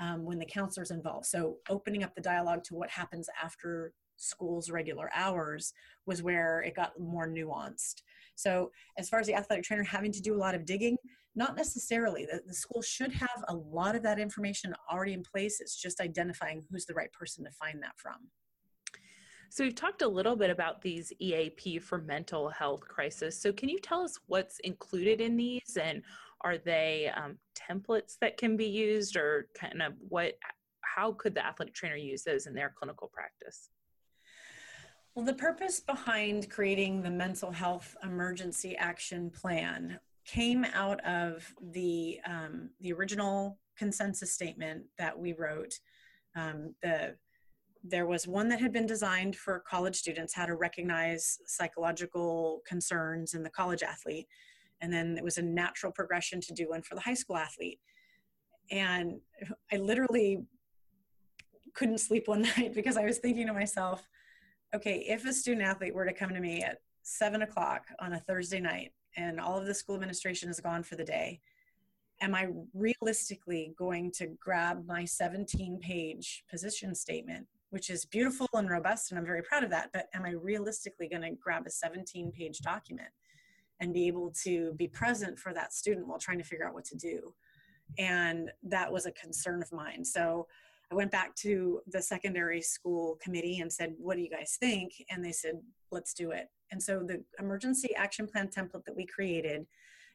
um, 0.00 0.24
when 0.24 0.38
the 0.38 0.46
counselor's 0.46 0.90
involved. 0.90 1.26
So 1.26 1.56
opening 1.68 2.02
up 2.02 2.14
the 2.14 2.20
dialogue 2.20 2.64
to 2.64 2.74
what 2.74 2.90
happens 2.90 3.28
after 3.42 3.92
school's 4.16 4.70
regular 4.70 5.10
hours 5.14 5.72
was 6.06 6.22
where 6.22 6.62
it 6.62 6.74
got 6.74 6.98
more 6.98 7.28
nuanced. 7.28 8.02
So 8.34 8.70
as 8.98 9.08
far 9.08 9.20
as 9.20 9.26
the 9.26 9.34
athletic 9.34 9.64
trainer 9.64 9.82
having 9.82 10.12
to 10.12 10.20
do 10.20 10.34
a 10.34 10.38
lot 10.38 10.54
of 10.54 10.64
digging, 10.64 10.96
not 11.36 11.56
necessarily. 11.56 12.26
The, 12.26 12.40
the 12.46 12.54
school 12.54 12.82
should 12.82 13.12
have 13.12 13.44
a 13.48 13.54
lot 13.54 13.94
of 13.94 14.02
that 14.02 14.18
information 14.18 14.74
already 14.90 15.12
in 15.12 15.22
place. 15.22 15.60
It's 15.60 15.80
just 15.80 16.00
identifying 16.00 16.64
who's 16.70 16.86
the 16.86 16.94
right 16.94 17.12
person 17.12 17.44
to 17.44 17.50
find 17.52 17.82
that 17.82 17.96
from. 17.96 18.28
So 19.50 19.64
we've 19.64 19.74
talked 19.74 20.02
a 20.02 20.08
little 20.08 20.36
bit 20.36 20.50
about 20.50 20.80
these 20.80 21.12
EAP 21.20 21.80
for 21.80 21.98
mental 21.98 22.48
health 22.50 22.82
crisis. 22.82 23.40
So 23.40 23.52
can 23.52 23.68
you 23.68 23.80
tell 23.80 24.02
us 24.02 24.18
what's 24.26 24.60
included 24.60 25.20
in 25.20 25.36
these 25.36 25.76
and 25.80 26.02
are 26.42 26.58
they 26.58 27.10
um, 27.16 27.38
templates 27.54 28.16
that 28.20 28.36
can 28.36 28.56
be 28.56 28.66
used 28.66 29.16
or 29.16 29.48
kind 29.54 29.82
of 29.82 29.94
what 30.08 30.34
how 30.82 31.12
could 31.12 31.34
the 31.34 31.44
athletic 31.44 31.74
trainer 31.74 31.96
use 31.96 32.24
those 32.24 32.46
in 32.46 32.54
their 32.54 32.74
clinical 32.76 33.10
practice? 33.12 33.70
Well 35.14 35.24
the 35.24 35.34
purpose 35.34 35.80
behind 35.80 36.50
creating 36.50 37.02
the 37.02 37.10
mental 37.10 37.50
health 37.50 37.96
emergency 38.02 38.76
action 38.76 39.30
plan 39.30 39.98
came 40.24 40.64
out 40.64 41.00
of 41.04 41.52
the 41.72 42.20
um, 42.26 42.70
the 42.80 42.92
original 42.92 43.58
consensus 43.76 44.32
statement 44.32 44.84
that 44.98 45.18
we 45.18 45.32
wrote. 45.32 45.74
Um, 46.36 46.74
the 46.82 47.16
there 47.82 48.06
was 48.06 48.26
one 48.26 48.48
that 48.48 48.60
had 48.60 48.72
been 48.72 48.86
designed 48.86 49.34
for 49.36 49.60
college 49.60 49.96
students 49.96 50.34
how 50.34 50.44
to 50.44 50.54
recognize 50.54 51.38
psychological 51.46 52.60
concerns 52.66 53.32
in 53.32 53.42
the 53.42 53.50
college 53.50 53.82
athlete 53.82 54.26
and 54.80 54.92
then 54.92 55.16
it 55.16 55.24
was 55.24 55.38
a 55.38 55.42
natural 55.42 55.92
progression 55.92 56.40
to 56.40 56.52
do 56.52 56.68
one 56.68 56.82
for 56.82 56.94
the 56.94 57.00
high 57.00 57.14
school 57.14 57.36
athlete. 57.36 57.80
And 58.70 59.20
i 59.72 59.76
literally 59.76 60.44
couldn't 61.74 61.98
sleep 61.98 62.28
one 62.28 62.42
night 62.56 62.74
because 62.74 62.96
i 62.96 63.04
was 63.04 63.18
thinking 63.18 63.46
to 63.46 63.52
myself 63.52 64.06
okay 64.74 65.04
if 65.08 65.24
a 65.24 65.32
student 65.32 65.66
athlete 65.66 65.94
were 65.94 66.04
to 66.04 66.12
come 66.12 66.30
to 66.30 66.40
me 66.40 66.62
at 66.62 66.78
seven 67.02 67.42
o'clock 67.42 67.84
on 68.00 68.12
a 68.12 68.20
thursday 68.20 68.60
night 68.60 68.92
and 69.16 69.40
all 69.40 69.58
of 69.58 69.66
the 69.66 69.74
school 69.74 69.94
administration 69.94 70.48
is 70.48 70.60
gone 70.60 70.82
for 70.82 70.96
the 70.96 71.04
day 71.04 71.40
am 72.20 72.34
i 72.34 72.48
realistically 72.74 73.72
going 73.78 74.10
to 74.10 74.28
grab 74.40 74.84
my 74.86 75.04
17 75.04 75.78
page 75.80 76.44
position 76.50 76.94
statement 76.94 77.46
which 77.70 77.88
is 77.88 78.04
beautiful 78.04 78.48
and 78.54 78.68
robust 78.68 79.10
and 79.10 79.18
i'm 79.18 79.26
very 79.26 79.42
proud 79.42 79.64
of 79.64 79.70
that 79.70 79.90
but 79.92 80.08
am 80.14 80.24
i 80.24 80.30
realistically 80.30 81.08
going 81.08 81.22
to 81.22 81.30
grab 81.32 81.66
a 81.66 81.70
17 81.70 82.30
page 82.32 82.58
document 82.60 83.08
and 83.80 83.94
be 83.94 84.06
able 84.06 84.32
to 84.44 84.72
be 84.74 84.86
present 84.86 85.38
for 85.38 85.52
that 85.54 85.72
student 85.72 86.06
while 86.06 86.18
trying 86.18 86.38
to 86.38 86.44
figure 86.44 86.66
out 86.66 86.74
what 86.74 86.84
to 86.84 86.96
do. 86.96 87.34
And 87.98 88.50
that 88.62 88.92
was 88.92 89.06
a 89.06 89.12
concern 89.12 89.62
of 89.62 89.72
mine. 89.72 90.04
So 90.04 90.46
I 90.92 90.94
went 90.94 91.10
back 91.10 91.34
to 91.36 91.80
the 91.86 92.02
secondary 92.02 92.60
school 92.60 93.18
committee 93.22 93.60
and 93.60 93.72
said, 93.72 93.94
What 93.98 94.16
do 94.16 94.22
you 94.22 94.30
guys 94.30 94.56
think? 94.58 94.92
And 95.10 95.24
they 95.24 95.32
said, 95.32 95.60
Let's 95.90 96.14
do 96.14 96.30
it. 96.32 96.48
And 96.70 96.82
so 96.82 97.02
the 97.04 97.24
emergency 97.38 97.94
action 97.96 98.26
plan 98.26 98.48
template 98.48 98.84
that 98.84 98.96
we 98.96 99.06
created 99.06 99.66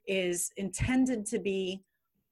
is 0.07 0.51
intended 0.57 1.25
to 1.27 1.39
be 1.39 1.81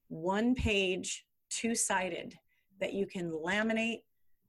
one 0.08 0.54
page, 0.54 1.26
two 1.50 1.74
sided, 1.74 2.38
that 2.80 2.92
you 2.92 3.06
can 3.06 3.30
laminate 3.30 4.02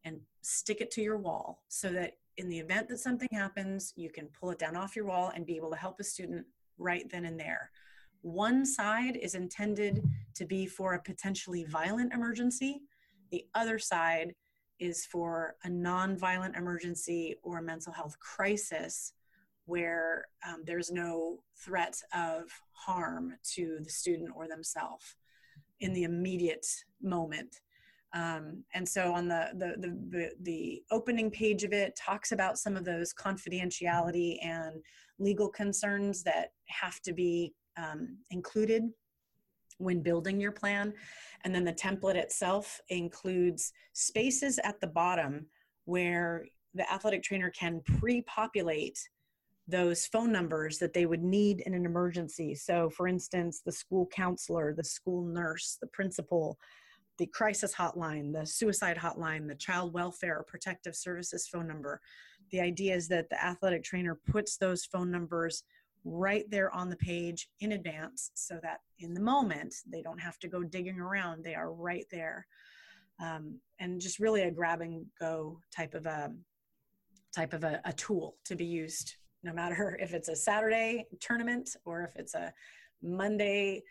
and 0.03 0.19
stick 0.41 0.81
it 0.81 0.91
to 0.91 1.01
your 1.01 1.17
wall 1.17 1.63
so 1.67 1.89
that 1.89 2.13
in 2.37 2.49
the 2.49 2.59
event 2.59 2.89
that 2.89 2.99
something 2.99 3.29
happens, 3.31 3.93
you 3.95 4.09
can 4.09 4.27
pull 4.39 4.51
it 4.51 4.59
down 4.59 4.75
off 4.75 4.95
your 4.95 5.05
wall 5.05 5.31
and 5.33 5.45
be 5.45 5.55
able 5.55 5.71
to 5.71 5.77
help 5.77 5.99
a 5.99 6.03
student 6.03 6.45
right 6.77 7.09
then 7.09 7.25
and 7.25 7.39
there. 7.39 7.71
One 8.21 8.65
side 8.65 9.17
is 9.17 9.35
intended 9.35 10.03
to 10.35 10.45
be 10.45 10.65
for 10.65 10.93
a 10.93 11.01
potentially 11.01 11.63
violent 11.65 12.13
emergency, 12.13 12.81
the 13.31 13.45
other 13.53 13.79
side 13.79 14.33
is 14.79 15.05
for 15.05 15.55
a 15.63 15.69
non-violent 15.69 16.55
emergency 16.55 17.35
or 17.43 17.59
a 17.59 17.63
mental 17.63 17.93
health 17.93 18.17
crisis 18.19 19.13
where 19.65 20.25
um, 20.47 20.63
there's 20.65 20.91
no 20.91 21.39
threat 21.57 21.99
of 22.13 22.43
harm 22.71 23.33
to 23.43 23.79
the 23.83 23.89
student 23.89 24.29
or 24.35 24.47
themselves 24.47 25.15
in 25.79 25.93
the 25.93 26.03
immediate 26.03 26.65
moment. 27.01 27.61
Um, 28.15 28.63
and 28.73 28.87
so 28.87 29.13
on 29.13 29.27
the, 29.27 29.49
the, 29.55 29.75
the, 29.77 30.31
the, 30.43 30.83
opening 30.89 31.29
page 31.29 31.65
of 31.65 31.73
it 31.73 31.97
talks 31.97 32.31
about 32.31 32.57
some 32.57 32.77
of 32.77 32.85
those 32.85 33.13
confidentiality 33.13 34.37
and 34.41 34.81
legal 35.19 35.49
concerns 35.49 36.23
that 36.23 36.53
have 36.67 37.01
to 37.01 37.11
be 37.11 37.53
um, 37.75 38.17
included 38.31 38.83
when 39.79 40.01
building 40.01 40.39
your 40.39 40.53
plan. 40.53 40.93
And 41.43 41.53
then 41.53 41.65
the 41.65 41.73
template 41.73 42.15
itself 42.15 42.79
includes 42.87 43.73
spaces 43.91 44.59
at 44.63 44.79
the 44.79 44.87
bottom 44.87 45.47
where 45.83 46.45
the 46.73 46.89
athletic 46.89 47.21
trainer 47.21 47.49
can 47.49 47.81
pre 47.99 48.21
populate 48.21 48.97
those 49.67 50.05
phone 50.05 50.31
numbers 50.31 50.77
that 50.77 50.93
they 50.93 51.05
would 51.05 51.23
need 51.23 51.61
in 51.61 51.73
an 51.73 51.85
emergency. 51.85 52.55
So, 52.55 52.89
for 52.89 53.07
instance, 53.07 53.61
the 53.65 53.71
school 53.71 54.07
counselor, 54.13 54.73
the 54.73 54.83
school 54.83 55.25
nurse, 55.25 55.77
the 55.81 55.87
principal, 55.87 56.57
the 57.17 57.27
crisis 57.27 57.73
hotline, 57.73 58.33
the 58.33 58.45
suicide 58.45 58.97
hotline, 58.97 59.47
the 59.47 59.55
child 59.55 59.93
welfare 59.93 60.43
protective 60.47 60.95
services 60.95 61.47
phone 61.47 61.67
number. 61.67 62.01
The 62.51 62.61
idea 62.61 62.95
is 62.95 63.07
that 63.09 63.29
the 63.29 63.43
athletic 63.43 63.83
trainer 63.83 64.19
puts 64.29 64.57
those 64.57 64.85
phone 64.85 65.11
numbers 65.11 65.63
right 66.03 66.45
there 66.51 66.73
on 66.73 66.89
the 66.89 66.97
page 66.97 67.47
in 67.61 67.71
advance 67.71 68.29
so 68.35 68.59
that 68.61 68.79
in 68.99 69.13
the 69.13 69.21
moment 69.21 69.73
they 69.91 70.01
don't 70.01 70.19
have 70.19 70.37
to 70.39 70.47
go 70.47 70.63
digging 70.63 70.99
around, 70.99 71.43
they 71.43 71.55
are 71.55 71.73
right 71.73 72.05
there. 72.11 72.45
Um, 73.19 73.59
and 73.79 73.99
just 73.99 74.19
really 74.19 74.41
a 74.41 74.51
grab 74.51 74.81
and 74.81 75.05
go 75.19 75.59
type 75.75 75.95
of 75.95 76.05
a 76.05 76.33
type 77.33 77.53
of 77.53 77.63
a, 77.63 77.81
a 77.85 77.93
tool 77.93 78.35
to 78.45 78.55
be 78.55 78.65
used 78.65 79.15
no 79.43 79.53
matter 79.53 79.97
if 80.01 80.13
it's 80.13 80.29
a 80.29 80.35
Saturday 80.35 81.05
tournament 81.19 81.69
or 81.85 82.03
if 82.03 82.15
it's 82.15 82.33
a 82.35 82.53
Monday 83.01 83.83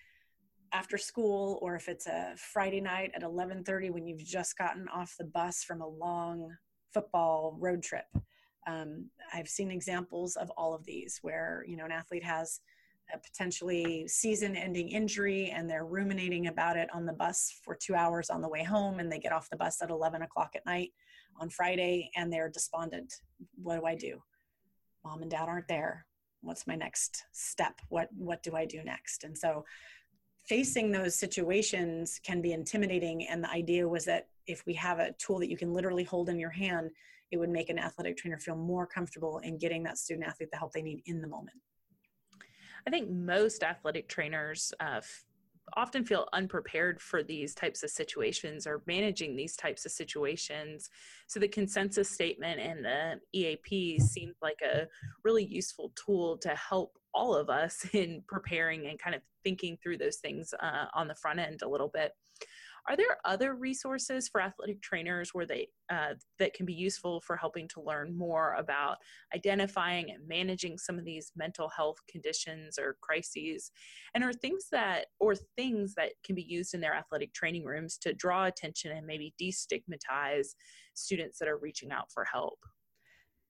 after 0.73 0.99
school 0.99 1.59
or 1.63 1.77
if 1.77 1.89
it's 1.89 2.07
a 2.07 2.35
Friday 2.37 2.81
night 2.81 3.13
at 3.15 3.23
11:30 3.23 3.91
when 3.91 4.07
you've 4.07 4.25
just 4.25 4.57
gotten 4.57 4.89
off 4.89 5.17
the 5.19 5.25
bus 5.25 5.63
from 5.63 5.81
a 5.81 5.87
long 5.87 6.57
football 6.93 7.57
road 7.59 7.83
trip. 7.83 8.07
Um, 8.67 9.11
I've 9.33 9.49
seen 9.49 9.71
examples 9.71 10.37
of 10.37 10.51
all 10.57 10.75
of 10.75 10.85
these 10.85 11.19
where 11.23 11.65
you 11.67 11.77
know 11.77 11.85
an 11.85 11.93
athlete 11.93 12.25
has 12.25 12.61
a 13.13 13.19
potentially 13.19 14.09
season-ending 14.09 14.89
injury 14.89 15.51
and 15.51 15.69
they're 15.69 15.85
ruminating 15.85 16.47
about 16.47 16.77
it 16.79 16.89
on 16.95 17.05
the 17.05 17.13
bus 17.13 17.61
for 17.63 17.75
two 17.75 17.95
hours 17.95 18.31
on 18.31 18.41
the 18.41 18.49
way 18.49 18.65
home, 18.65 18.99
and 18.99 19.13
they 19.13 19.19
get 19.19 19.33
off 19.33 19.51
the 19.51 19.57
bus 19.57 19.83
at 19.83 19.91
11 19.91 20.23
o'clock 20.23 20.53
at 20.55 20.65
night 20.65 20.91
on 21.39 21.51
Friday 21.51 22.11
and 22.17 22.33
they're 22.33 22.49
despondent. 22.49 23.13
What 23.63 23.81
do 23.81 23.87
I 23.87 23.95
do? 23.95 24.23
Mom 25.05 25.23
and 25.23 25.31
dad 25.31 25.49
aren't 25.49 25.69
there. 25.69 26.07
What's 26.41 26.67
my 26.67 26.77
next 26.77 27.25
step? 27.33 27.81
What 27.89 28.09
what 28.17 28.43
do 28.43 28.55
I 28.55 28.65
do 28.65 28.83
next? 28.85 29.25
And 29.25 29.37
so 29.37 29.65
facing 30.49 30.93
those 30.93 31.15
situations 31.15 32.21
can 32.23 32.43
be 32.43 32.53
intimidating. 32.53 33.27
And 33.29 33.43
the 33.43 33.51
idea 33.51 33.89
was 33.89 34.05
that 34.05 34.29
if 34.47 34.65
we 34.67 34.75
have 34.75 34.99
a 34.99 35.13
tool 35.13 35.39
that 35.39 35.51
you 35.51 35.57
can 35.57 35.73
literally 35.73 36.05
hold 36.05 36.29
in 36.29 36.39
your 36.39 36.51
hand 36.51 36.91
it 37.35 37.39
would 37.39 37.51
make 37.51 37.69
an 37.69 37.79
athletic 37.79 38.17
trainer 38.17 38.39
feel 38.39 38.55
more 38.55 38.87
comfortable 38.87 39.39
in 39.39 39.59
getting 39.59 39.83
that 39.83 39.99
student 39.99 40.27
athlete 40.27 40.51
the 40.53 40.57
help 40.57 40.73
they 40.73 40.83
need 40.83 41.03
in 41.07 41.21
the 41.21 41.27
moment. 41.27 41.57
I 42.87 42.91
think 42.91 43.11
most 43.11 43.65
athletic 43.65 44.09
trainers 44.09 44.73
uh, 44.79 45.01
often 45.77 46.05
feel 46.05 46.29
unprepared 46.33 47.01
for 47.01 47.23
these 47.23 47.55
types 47.55 47.83
of 47.83 47.91
situations 47.91 48.67
or 48.67 48.83
managing 48.87 49.35
these 49.35 49.57
types 49.57 49.87
of 49.87 49.93
situations. 49.93 50.91
So 51.27 51.41
the 51.41 51.49
consensus 51.49 52.11
statement 52.11 52.61
and 52.61 52.85
the 52.85 53.21
EAP 53.33 53.99
seemed 53.99 54.35
like 54.43 54.61
a 54.63 54.87
really 55.25 55.45
useful 55.45 55.93
tool 55.95 56.37
to 56.39 56.51
help 56.51 56.99
all 57.15 57.35
of 57.35 57.49
us 57.49 57.87
in 57.93 58.23
preparing 58.29 58.87
and 58.87 58.99
kind 58.99 59.15
of 59.15 59.23
thinking 59.43 59.77
through 59.83 59.99
those 59.99 60.17
things 60.17 60.55
uh, 60.61 60.87
on 60.95 61.09
the 61.09 61.15
front 61.15 61.41
end 61.41 61.63
a 61.63 61.69
little 61.69 61.91
bit. 61.93 62.13
Are 62.87 62.97
there 62.97 63.17
other 63.25 63.55
resources 63.55 64.29
for 64.29 64.43
athletic 64.43 64.83
trainers 64.83 65.31
where 65.33 65.47
they 65.47 65.69
uh, 65.91 66.15
that 66.39 66.53
can 66.53 66.67
be 66.67 66.75
useful 66.75 67.21
for 67.21 67.37
helping 67.37 67.67
to 67.69 67.81
learn 67.81 68.17
more 68.17 68.55
about 68.55 68.99
identifying 69.35 70.11
and 70.11 70.27
managing 70.29 70.77
some 70.77 70.99
of 70.99 71.05
these 71.05 71.33
mental 71.35 71.71
health 71.71 71.97
conditions 72.11 72.79
or 72.79 72.97
crises? 73.01 73.71
And 74.15 74.23
are 74.23 74.35
things 74.35 74.67
that 74.71 75.07
or 75.19 75.35
things 75.35 75.95
that 75.95 76.11
can 76.25 76.35
be 76.35 76.43
used 76.43 76.75
in 76.75 76.81
their 76.81 76.95
athletic 76.95 77.33
training 77.33 77.65
rooms 77.65 77.97
to 77.99 78.13
draw 78.13 78.45
attention 78.47 78.93
and 78.93 79.07
maybe 79.07 79.35
destigmatize 79.41 80.49
students 80.93 81.39
that 81.39 81.49
are 81.49 81.59
reaching 81.59 81.91
out 81.91 82.13
for 82.13 82.25
help? 82.25 82.59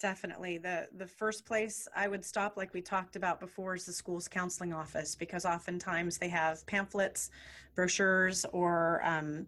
Definitely. 0.05 0.59
The 0.59 0.87
the 0.99 1.07
first 1.07 1.47
place 1.47 1.89
I 1.97 2.09
would 2.09 2.23
stop, 2.27 2.59
like 2.59 2.75
we 2.75 2.83
talked 2.83 3.17
about 3.17 3.41
before, 3.41 3.75
is 3.75 3.87
the 3.87 3.93
school's 3.95 4.29
counseling 4.29 4.75
office 4.75 5.15
because 5.15 5.47
oftentimes 5.47 6.19
they 6.19 6.29
have 6.29 6.67
pamphlets, 6.67 7.31
brochures, 7.75 8.45
or 8.53 9.01
um, 9.03 9.47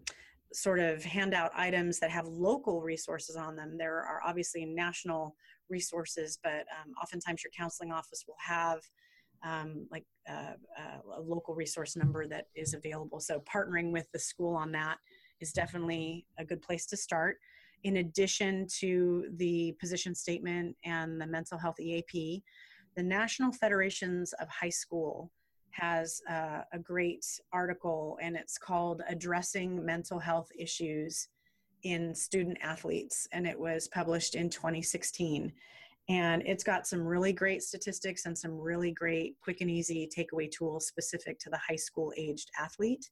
sort 0.51 0.79
of 0.79 1.03
handout 1.03 1.51
items 1.55 1.99
that 1.99 2.09
have 2.09 2.25
local 2.25 2.81
resources 2.81 3.35
on 3.35 3.55
them. 3.55 3.77
There 3.77 3.97
are 3.97 4.19
obviously 4.25 4.65
national 4.65 5.35
resources, 5.69 6.39
but 6.41 6.65
um, 6.75 6.91
oftentimes 7.03 7.43
your 7.43 7.51
counseling 7.55 7.91
office 7.91 8.23
will 8.27 8.41
have 8.43 8.79
um, 9.43 9.85
like 9.91 10.05
uh, 10.27 10.53
uh, 10.75 11.19
a 11.19 11.21
local 11.21 11.53
resource 11.53 11.95
number 11.95 12.25
that 12.25 12.45
is 12.55 12.73
available. 12.73 13.19
So 13.19 13.41
partnering 13.41 13.91
with 13.91 14.11
the 14.11 14.17
school 14.17 14.55
on 14.55 14.71
that 14.71 14.97
is 15.39 15.53
definitely 15.53 16.25
a 16.39 16.43
good 16.43 16.63
place 16.63 16.87
to 16.87 16.97
start 16.97 17.37
in 17.83 17.97
addition 17.97 18.67
to 18.79 19.25
the 19.35 19.75
position 19.79 20.15
statement 20.15 20.75
and 20.83 21.19
the 21.19 21.27
mental 21.27 21.57
health 21.57 21.79
EAP, 21.79 22.43
the 22.95 23.03
National 23.03 23.51
Federations 23.51 24.33
of 24.33 24.47
High 24.49 24.69
School 24.69 25.31
has 25.71 26.21
uh, 26.29 26.61
a 26.73 26.79
great 26.79 27.25
article 27.53 28.17
and 28.21 28.35
it's 28.35 28.57
called 28.57 29.01
Addressing 29.07 29.85
Mental 29.85 30.17
Health 30.19 30.49
Issues 30.57 31.27
in 31.83 32.13
Student 32.15 32.57
Athletes, 32.61 33.27
and 33.31 33.45
it 33.45 33.57
was 33.57 33.87
published 33.87 34.35
in 34.35 34.49
2016. 34.49 35.53
And 36.09 36.41
it's 36.45 36.63
got 36.63 36.87
some 36.87 37.05
really 37.05 37.33
great 37.33 37.61
statistics 37.63 38.25
and 38.25 38.37
some 38.37 38.57
really 38.57 38.91
great 38.91 39.35
quick 39.41 39.61
and 39.61 39.69
easy 39.69 40.09
takeaway 40.15 40.49
tools 40.49 40.87
specific 40.87 41.37
to 41.39 41.49
the 41.49 41.57
high 41.57 41.75
school 41.75 42.13
aged 42.17 42.49
athlete. 42.57 43.09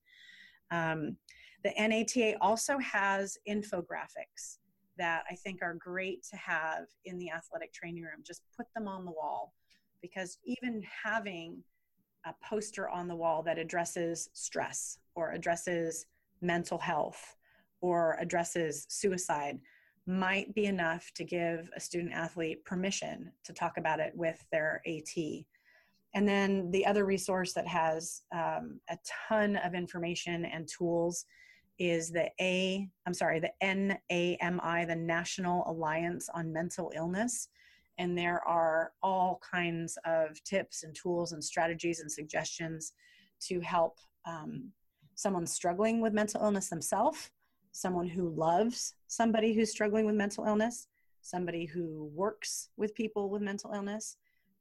Um, 0.71 1.17
the 1.65 1.73
NATA 1.79 2.35
also 2.41 2.77
has 2.77 3.39
infographics 3.49 4.59
that 4.99 5.23
I 5.29 5.33
think 5.33 5.63
are 5.63 5.73
great 5.73 6.23
to 6.29 6.37
have 6.37 6.85
in 7.05 7.17
the 7.17 7.31
athletic 7.31 7.73
training 7.73 8.03
room. 8.03 8.21
Just 8.23 8.43
put 8.55 8.67
them 8.75 8.87
on 8.87 9.03
the 9.03 9.11
wall 9.11 9.51
because 9.99 10.37
even 10.45 10.83
having 11.03 11.63
a 12.27 12.35
poster 12.47 12.87
on 12.87 13.07
the 13.07 13.15
wall 13.15 13.41
that 13.41 13.57
addresses 13.57 14.29
stress 14.33 14.99
or 15.15 15.31
addresses 15.31 16.05
mental 16.39 16.77
health 16.77 17.35
or 17.81 18.15
addresses 18.21 18.85
suicide 18.89 19.57
might 20.05 20.53
be 20.53 20.65
enough 20.65 21.11
to 21.15 21.23
give 21.23 21.67
a 21.75 21.79
student 21.79 22.13
athlete 22.13 22.63
permission 22.63 23.31
to 23.43 23.53
talk 23.53 23.77
about 23.77 23.99
it 23.99 24.13
with 24.15 24.45
their 24.51 24.83
AT. 24.85 25.17
And 26.13 26.27
then 26.27 26.69
the 26.69 26.85
other 26.85 27.05
resource 27.05 27.53
that 27.53 27.67
has 27.67 28.21
um, 28.31 28.79
a 28.87 28.99
ton 29.27 29.55
of 29.55 29.73
information 29.73 30.45
and 30.45 30.67
tools 30.67 31.25
is 31.77 32.09
the 32.11 32.29
A, 32.41 32.87
I'm 33.05 33.13
sorry, 33.13 33.39
the 33.39 33.51
NAMI, 33.61 34.85
the 34.85 34.95
National 34.95 35.63
Alliance 35.67 36.29
on 36.33 36.53
Mental 36.53 36.91
Illness. 36.95 37.49
And 37.97 38.17
there 38.17 38.45
are 38.47 38.91
all 39.01 39.39
kinds 39.49 39.97
of 40.05 40.41
tips 40.43 40.83
and 40.83 40.95
tools 40.95 41.31
and 41.31 41.43
strategies 41.43 42.01
and 42.01 42.11
suggestions 42.11 42.93
to 43.47 43.59
help 43.61 43.99
um, 44.25 44.71
someone 45.15 45.45
struggling 45.45 46.01
with 46.01 46.13
mental 46.13 46.41
illness 46.41 46.69
themselves, 46.69 47.31
someone 47.71 48.07
who 48.07 48.29
loves 48.29 48.95
somebody 49.07 49.53
who's 49.53 49.71
struggling 49.71 50.05
with 50.05 50.15
mental 50.15 50.45
illness, 50.45 50.87
somebody 51.21 51.65
who 51.65 52.09
works 52.13 52.69
with 52.77 52.95
people 52.95 53.29
with 53.29 53.41
mental 53.41 53.71
illness, 53.73 54.17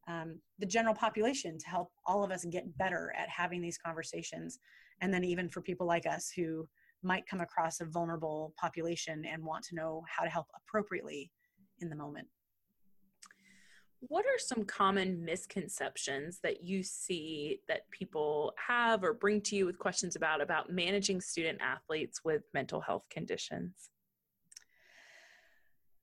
um, 0.07 0.39
the 0.59 0.67
general 0.67 0.95
population 0.95 1.59
to 1.59 1.69
help 1.69 1.91
all 2.07 2.23
of 2.25 2.31
us 2.31 2.45
get 2.45 2.77
better 2.79 3.13
at 3.17 3.29
having 3.29 3.61
these 3.61 3.79
conversations. 3.79 4.59
And 5.01 5.13
then 5.13 5.25
even 5.25 5.49
for 5.49 5.61
people 5.61 5.87
like 5.87 6.07
us 6.07 6.31
who 6.35 6.69
might 7.05 7.27
come 7.27 7.41
across 7.41 7.81
a 7.81 7.85
vulnerable 7.85 8.55
population 8.59 9.25
and 9.25 9.45
want 9.45 9.65
to 9.65 9.75
know 9.75 10.03
how 10.09 10.25
to 10.25 10.31
help 10.31 10.47
appropriately 10.57 11.31
in 11.81 11.89
the 11.89 11.97
moment. 11.97 12.27
What 14.01 14.27
are 14.27 14.39
some 14.39 14.65
common 14.65 15.25
misconceptions 15.25 16.41
that 16.43 16.63
you 16.63 16.83
see 16.83 17.61
that 17.69 17.91
people 17.91 18.53
have 18.67 19.03
or 19.03 19.15
bring 19.15 19.41
to 19.43 19.57
you 19.57 19.65
with 19.65 19.79
questions 19.79 20.15
about 20.15 20.43
about 20.43 20.71
managing 20.71 21.21
student 21.21 21.59
athletes 21.63 22.21
with 22.23 22.43
mental 22.53 22.81
health 22.81 23.05
conditions? 23.11 23.91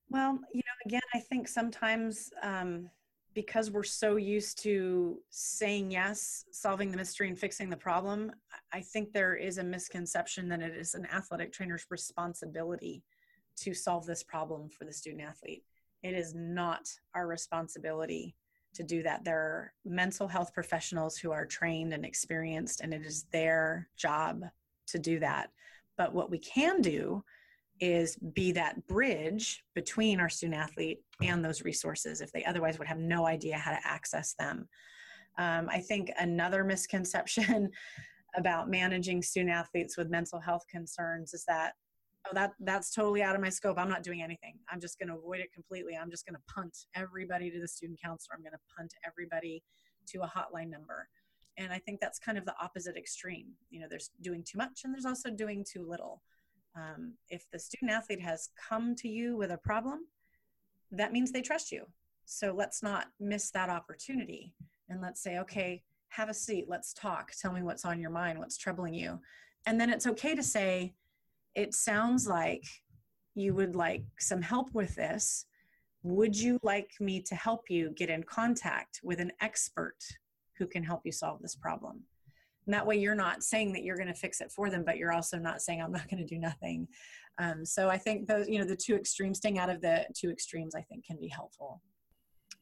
Well, 0.10 0.40
you 0.54 0.62
know, 0.66 0.88
again, 0.88 1.02
I 1.14 1.20
think 1.20 1.48
sometimes 1.48 2.32
um, 2.42 2.90
because 3.34 3.72
we're 3.72 3.84
so 3.84 4.18
used 4.18 4.62
to 4.64 5.20
saying 5.30 5.92
yes, 5.92 6.46
solving 6.52 6.92
the 6.92 6.98
mystery, 6.98 7.30
and 7.30 7.40
fixing 7.40 7.70
the 7.70 7.78
problem, 7.78 8.32
I 8.73 8.81
think 8.81 9.12
there 9.12 9.36
is 9.36 9.57
a 9.57 9.63
misconception 9.63 10.47
that 10.49 10.62
it 10.62 10.75
is 10.75 10.93
an 10.93 11.05
athletic 11.13 11.51
trainer's 11.51 11.86
responsibility 11.89 13.03
to 13.57 13.73
solve 13.73 14.05
this 14.05 14.23
problem 14.23 14.69
for 14.69 14.86
the 14.86 14.93
student 14.93 15.23
athlete. 15.23 15.63
It 16.03 16.13
is 16.13 16.34
not 16.34 16.89
our 17.13 17.27
responsibility 17.27 18.36
to 18.73 18.84
do 18.84 19.03
that. 19.03 19.23
There 19.23 19.38
are 19.38 19.73
mental 19.86 20.27
health 20.27 20.53
professionals 20.53 21.17
who 21.17 21.31
are 21.31 21.45
trained 21.45 21.93
and 21.93 22.05
experienced, 22.05 22.81
and 22.81 22.93
it 22.93 23.05
is 23.05 23.25
their 23.31 23.89
job 23.97 24.43
to 24.88 24.99
do 24.99 25.19
that. 25.19 25.51
But 25.97 26.13
what 26.13 26.31
we 26.31 26.39
can 26.39 26.81
do 26.81 27.23
is 27.79 28.15
be 28.15 28.51
that 28.53 28.88
bridge 28.88 29.63
between 29.73 30.19
our 30.19 30.29
student 30.29 30.62
athlete 30.62 31.01
and 31.21 31.43
those 31.43 31.63
resources 31.63 32.21
if 32.21 32.31
they 32.31 32.45
otherwise 32.45 32.77
would 32.77 32.88
have 32.88 32.99
no 32.99 33.25
idea 33.25 33.57
how 33.57 33.71
to 33.71 33.79
access 33.84 34.34
them. 34.34 34.67
Um, 35.38 35.67
I 35.69 35.79
think 35.79 36.12
another 36.19 36.63
misconception 36.63 37.71
about 38.36 38.70
managing 38.70 39.22
student 39.22 39.52
athletes 39.52 39.98
with 39.98 40.10
mental 40.10 40.39
health 40.39 40.63
concerns 40.70 41.34
is 41.34 41.44
that 41.46 41.74
oh 42.28 42.32
that 42.34 42.52
that's 42.62 42.94
totally 42.94 43.22
out 43.22 43.36
of 43.36 43.41
my 43.41 43.50
scope. 43.50 43.78
I'm 43.78 43.89
not 43.89 44.04
doing 44.04 44.22
anything. 44.22 44.56
I'm 44.70 44.80
just 44.80 45.00
going 45.00 45.10
to 45.10 45.15
avoid 45.15 45.39
it 45.39 45.54
completely. 45.54 45.98
I'm 46.00 46.10
just 46.10 46.26
going 46.26 46.36
to 46.36 46.54
punt 46.54 46.78
everybody 46.96 47.52
to 47.52 47.60
the 47.60 47.67
student 47.67 48.00
counselor. 48.02 48.36
I'm 48.36 48.44
going 48.44 48.54
to 48.54 48.76
punt 48.78 48.94
everybody 49.06 49.63
to 50.08 50.22
a 50.22 50.28
hotline 50.28 50.70
number. 50.70 51.08
And 51.58 51.72
i 51.74 51.78
think 51.78 52.00
that's 52.00 52.17
kind 52.17 52.38
of 52.38 52.46
the 52.46 52.56
opposite 52.62 52.96
extreme. 52.96 53.48
You 53.70 53.82
know 53.82 53.88
there's 53.89 54.12
doing 54.22 54.44
too 54.44 54.58
much 54.58 54.82
and 54.84 54.94
there's 54.94 55.06
also 55.06 55.30
doing 55.30 55.65
too 55.70 55.86
little. 55.88 56.22
Um, 56.76 57.15
if 57.30 57.44
the 57.52 57.60
student 57.60 57.91
athlete 57.91 58.22
has 58.22 58.50
come 58.70 58.96
to 58.96 59.10
you 59.10 59.36
with 59.36 59.52
a 59.52 59.58
problem 59.58 60.06
that 60.91 61.13
means 61.13 61.32
they 61.32 61.41
trust 61.41 61.72
you. 61.72 61.86
So 62.26 62.54
let's 62.56 62.84
not 62.84 63.08
miss 63.20 63.52
that 63.52 63.70
opportunity 63.70 64.54
and 64.89 65.02
let's 65.02 65.22
say 65.22 65.39
okay 65.39 65.84
have 66.12 66.30
a 66.30 66.34
seat 66.34 66.65
let's 66.67 66.93
talk 66.93 67.32
tell 67.39 67.52
me 67.52 67.63
what's 67.63 67.86
on 67.86 68.00
your 68.00 68.10
mind 68.10 68.38
what's 68.38 68.58
troubling 68.58 68.93
you 68.93 69.19
and 69.65 69.80
then 69.80 69.89
it's 69.89 70.08
okay 70.08 70.36
to 70.36 70.43
say 70.43 70.93
it 71.56 71.74
sounds 71.74 72.28
like 72.28 72.63
you 73.36 73.54
would 73.54 73.76
like 73.76 74.04
some 74.19 74.41
help 74.41 74.74
with 74.74 74.95
this. 74.95 75.45
Would 76.04 76.36
you 76.38 76.60
like 76.63 76.89
me 77.00 77.21
to 77.21 77.36
help 77.36 77.69
you 77.69 77.91
get 77.91 78.10
in 78.10 78.24
contact 78.24 79.00
with 79.04 79.19
an 79.19 79.32
expert 79.41 79.97
who 80.58 80.65
can 80.65 80.84
help 80.84 81.02
you 81.06 81.12
solve 81.12 81.41
this 81.41 81.56
problem? 81.56 82.04
And 82.65 82.74
that 82.74 82.86
way, 82.86 82.97
you're 82.97 83.15
not 83.15 83.43
saying 83.43 83.74
that 83.74 83.84
you're 83.84 83.97
going 83.97 84.08
to 84.08 84.13
fix 84.13 84.41
it 84.41 84.52
for 84.52 84.69
them, 84.69 84.84
but 84.86 84.97
you're 84.97 85.13
also 85.13 85.38
not 85.38 85.62
saying 85.62 85.82
I'm 85.82 85.91
not 85.91 86.10
going 86.10 86.26
to 86.26 86.36
do 86.36 86.39
nothing. 86.39 86.88
Um, 87.39 87.65
so 87.65 87.89
I 87.89 87.97
think 87.97 88.28
those, 88.28 88.47
you 88.47 88.60
know, 88.60 88.65
the 88.65 88.76
two 88.76 88.95
extremes, 88.95 89.38
staying 89.38 89.58
out 89.58 89.69
of 89.69 89.82
the 89.82 90.06
two 90.15 90.30
extremes, 90.30 90.76
I 90.76 90.82
think 90.82 91.06
can 91.06 91.17
be 91.19 91.28
helpful. 91.28 91.82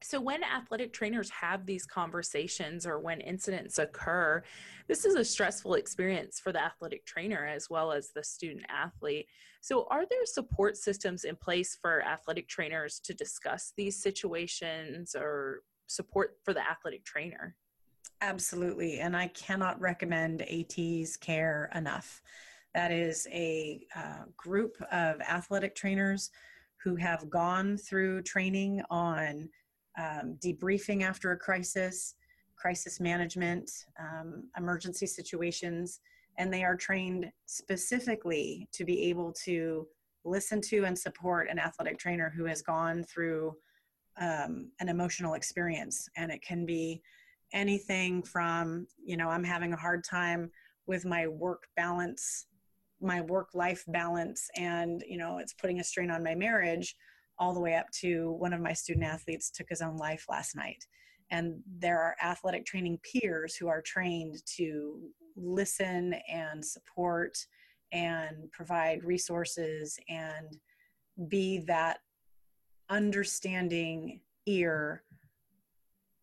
So, 0.02 0.22
when 0.22 0.44
athletic 0.44 0.94
trainers 0.94 1.30
have 1.30 1.66
these 1.66 1.86
conversations 1.86 2.86
or 2.86 3.00
when 3.00 3.20
incidents 3.20 3.80
occur, 3.80 4.42
this 4.88 5.04
is 5.04 5.16
a 5.16 5.26
stressful 5.26 5.74
experience 5.74 6.40
for 6.40 6.54
the 6.54 6.64
athletic 6.64 7.06
trainer 7.06 7.46
as 7.46 7.70
well 7.70 7.92
as 7.92 8.12
the 8.12 8.24
student 8.24 8.66
athlete. 8.70 9.28
So, 9.62 9.88
are 9.90 10.06
there 10.10 10.26
support 10.26 10.78
systems 10.78 11.26
in 11.26 11.36
place 11.36 11.78
for 11.82 12.02
athletic 12.02 12.48
trainers 12.48 13.00
to 13.02 13.14
discuss 13.14 13.74
these 13.76 14.02
situations 14.02 15.16
or 15.16 15.64
support 15.88 16.38
for 16.46 16.54
the 16.54 16.66
athletic 16.66 17.04
trainer? 17.04 17.56
Absolutely. 18.22 19.00
And 19.00 19.16
I 19.18 19.28
cannot 19.28 19.80
recommend 19.82 20.44
AT's 20.44 21.18
care 21.18 21.70
enough. 21.76 22.22
That 22.74 22.92
is 22.92 23.28
a 23.32 23.86
uh, 23.96 24.24
group 24.38 24.78
of 24.92 25.20
athletic 25.22 25.76
trainers 25.76 26.30
who 26.84 26.96
have 26.96 27.30
gone 27.30 27.78
through 27.78 28.22
training 28.22 28.82
on 28.90 29.50
um, 29.98 30.38
debriefing 30.44 31.04
after 31.04 31.32
a 31.32 31.38
crisis, 31.38 32.16
crisis 32.56 33.00
management, 33.00 33.70
um, 34.00 34.50
emergency 34.58 35.08
situations, 35.08 36.02
and 36.38 36.54
they 36.54 36.64
are 36.64 36.76
trained 36.76 37.32
specifically 37.46 38.68
to 38.72 38.86
be 38.86 39.04
able 39.10 39.34
to 39.46 39.88
listen 40.26 40.62
to 40.62 40.84
and 40.86 40.98
support 40.98 41.50
an 41.50 41.60
athletic 41.60 41.98
trainer 41.98 42.32
who 42.36 42.46
has 42.46 42.62
gone 42.62 43.04
through 43.04 43.56
um, 44.20 44.70
an 44.80 44.90
emotional 44.90 45.34
experience. 45.34 46.10
And 46.18 46.32
it 46.32 46.42
can 46.42 46.66
be 46.66 47.02
anything 47.54 48.22
from, 48.24 48.88
you 49.04 49.18
know, 49.18 49.30
I'm 49.30 49.44
having 49.44 49.74
a 49.74 49.78
hard 49.78 50.04
time 50.04 50.52
with 50.88 51.06
my 51.06 51.28
work 51.28 51.64
balance, 51.76 52.46
my 53.02 53.22
work 53.22 53.50
life 53.54 53.84
balance, 53.88 54.50
and, 54.56 55.04
you 55.08 55.18
know, 55.18 55.38
it's 55.38 55.54
putting 55.54 55.80
a 55.80 55.84
strain 55.84 56.12
on 56.12 56.24
my 56.24 56.36
marriage 56.36 56.96
all 57.40 57.54
the 57.54 57.60
way 57.60 57.76
up 57.76 57.90
to 58.02 58.32
one 58.34 58.54
of 58.54 58.62
my 58.62 58.74
student 58.74 59.06
athletes 59.06 59.50
took 59.50 59.68
his 59.70 59.82
own 59.82 59.98
life 59.98 60.26
last 60.30 60.56
night. 60.56 60.86
And 61.32 61.62
there 61.80 62.00
are 62.00 62.16
athletic 62.22 62.66
training 62.66 63.00
peers 63.04 63.56
who 63.56 63.68
are 63.68 63.82
trained 63.82 64.38
to 64.58 65.00
listen 65.36 66.16
and 66.32 66.64
support 66.64 67.38
and 67.92 68.52
provide 68.52 69.04
resources 69.04 69.98
and 70.10 70.58
be 71.28 71.60
that 71.60 72.00
understanding 72.90 74.22
ear 74.46 75.04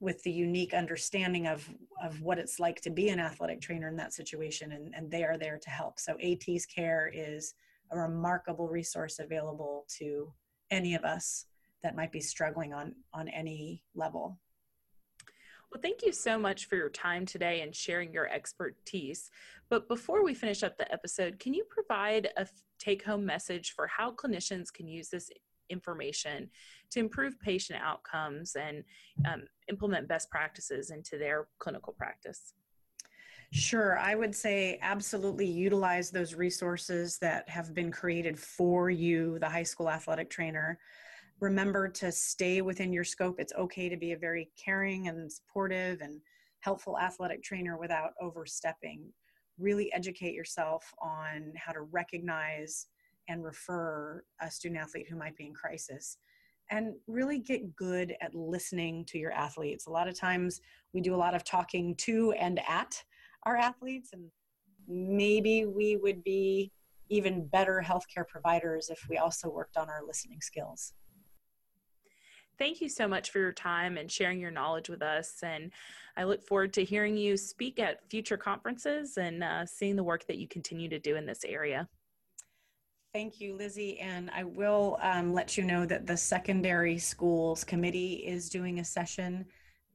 with 0.00 0.22
the 0.24 0.30
unique 0.30 0.74
understanding 0.74 1.46
of 1.46 1.68
of 2.02 2.20
what 2.20 2.38
it's 2.38 2.60
like 2.60 2.80
to 2.82 2.90
be 2.90 3.08
an 3.08 3.18
athletic 3.18 3.60
trainer 3.60 3.88
in 3.88 3.96
that 3.96 4.12
situation 4.12 4.72
and, 4.72 4.94
and 4.94 5.10
they 5.10 5.24
are 5.24 5.38
there 5.38 5.58
to 5.58 5.70
help 5.70 5.98
so 5.98 6.16
at's 6.20 6.66
care 6.66 7.10
is 7.14 7.54
a 7.92 7.98
remarkable 7.98 8.68
resource 8.68 9.18
available 9.18 9.86
to 9.88 10.30
any 10.70 10.94
of 10.94 11.04
us 11.04 11.46
that 11.82 11.96
might 11.96 12.12
be 12.12 12.20
struggling 12.20 12.72
on 12.72 12.94
on 13.12 13.28
any 13.28 13.82
level 13.94 14.38
well, 15.70 15.80
thank 15.82 16.04
you 16.04 16.12
so 16.12 16.38
much 16.38 16.66
for 16.66 16.76
your 16.76 16.88
time 16.88 17.26
today 17.26 17.60
and 17.60 17.74
sharing 17.74 18.12
your 18.12 18.28
expertise. 18.28 19.30
But 19.68 19.88
before 19.88 20.24
we 20.24 20.32
finish 20.32 20.62
up 20.62 20.78
the 20.78 20.90
episode, 20.92 21.38
can 21.38 21.54
you 21.54 21.64
provide 21.68 22.28
a 22.36 22.46
take 22.78 23.04
home 23.04 23.26
message 23.26 23.72
for 23.72 23.86
how 23.86 24.12
clinicians 24.12 24.72
can 24.72 24.86
use 24.86 25.08
this 25.08 25.30
information 25.68 26.48
to 26.92 27.00
improve 27.00 27.40
patient 27.40 27.80
outcomes 27.82 28.54
and 28.54 28.84
um, 29.26 29.42
implement 29.68 30.08
best 30.08 30.30
practices 30.30 30.90
into 30.90 31.18
their 31.18 31.48
clinical 31.58 31.92
practice? 31.92 32.54
Sure. 33.52 33.98
I 33.98 34.14
would 34.14 34.34
say 34.34 34.78
absolutely 34.82 35.46
utilize 35.46 36.10
those 36.10 36.34
resources 36.34 37.18
that 37.18 37.48
have 37.48 37.74
been 37.74 37.90
created 37.90 38.38
for 38.38 38.90
you, 38.90 39.38
the 39.38 39.48
high 39.48 39.62
school 39.62 39.88
athletic 39.88 40.30
trainer. 40.30 40.78
Remember 41.40 41.88
to 41.88 42.10
stay 42.12 42.60
within 42.62 42.92
your 42.92 43.04
scope. 43.04 43.36
It's 43.38 43.52
okay 43.54 43.88
to 43.88 43.96
be 43.96 44.12
a 44.12 44.18
very 44.18 44.50
caring 44.62 45.08
and 45.08 45.30
supportive 45.30 46.00
and 46.00 46.20
helpful 46.60 46.98
athletic 46.98 47.42
trainer 47.42 47.78
without 47.78 48.12
overstepping. 48.20 49.12
Really 49.58 49.92
educate 49.92 50.34
yourself 50.34 50.92
on 51.00 51.52
how 51.56 51.72
to 51.72 51.82
recognize 51.82 52.86
and 53.28 53.44
refer 53.44 54.24
a 54.40 54.50
student 54.50 54.80
athlete 54.80 55.06
who 55.08 55.16
might 55.16 55.36
be 55.36 55.46
in 55.46 55.54
crisis 55.54 56.18
and 56.70 56.94
really 57.06 57.38
get 57.38 57.76
good 57.76 58.16
at 58.20 58.34
listening 58.34 59.04
to 59.06 59.18
your 59.18 59.32
athletes. 59.32 59.86
A 59.86 59.90
lot 59.90 60.08
of 60.08 60.18
times 60.18 60.60
we 60.92 61.00
do 61.00 61.14
a 61.14 61.16
lot 61.16 61.34
of 61.34 61.44
talking 61.44 61.94
to 61.96 62.32
and 62.32 62.60
at 62.68 63.02
our 63.46 63.56
athletes 63.56 64.10
and 64.12 64.24
maybe 64.88 65.64
we 65.64 65.96
would 65.96 66.22
be 66.22 66.72
even 67.08 67.46
better 67.46 67.82
healthcare 67.86 68.26
providers 68.26 68.90
if 68.90 69.06
we 69.08 69.16
also 69.16 69.48
worked 69.48 69.76
on 69.76 69.88
our 69.88 70.02
listening 70.04 70.40
skills. 70.40 70.92
Thank 72.58 72.80
you 72.80 72.88
so 72.88 73.06
much 73.06 73.30
for 73.30 73.38
your 73.38 73.52
time 73.52 73.96
and 73.96 74.10
sharing 74.10 74.40
your 74.40 74.50
knowledge 74.50 74.88
with 74.88 75.02
us. 75.02 75.34
And 75.42 75.70
I 76.16 76.24
look 76.24 76.42
forward 76.42 76.72
to 76.74 76.84
hearing 76.84 77.16
you 77.16 77.36
speak 77.36 77.78
at 77.78 78.10
future 78.10 78.38
conferences 78.38 79.18
and 79.18 79.44
uh, 79.44 79.66
seeing 79.66 79.94
the 79.94 80.02
work 80.02 80.26
that 80.26 80.38
you 80.38 80.48
continue 80.48 80.88
to 80.88 80.98
do 80.98 81.16
in 81.16 81.26
this 81.26 81.44
area. 81.44 81.86
Thank 83.12 83.40
you, 83.40 83.56
Lizzie. 83.56 83.98
And 84.00 84.30
I 84.34 84.44
will 84.44 84.98
um, 85.02 85.32
let 85.32 85.56
you 85.56 85.64
know 85.64 85.86
that 85.86 86.06
the 86.06 86.16
Secondary 86.16 86.98
Schools 86.98 87.62
Committee 87.62 88.24
is 88.26 88.48
doing 88.48 88.80
a 88.80 88.84
session 88.84 89.44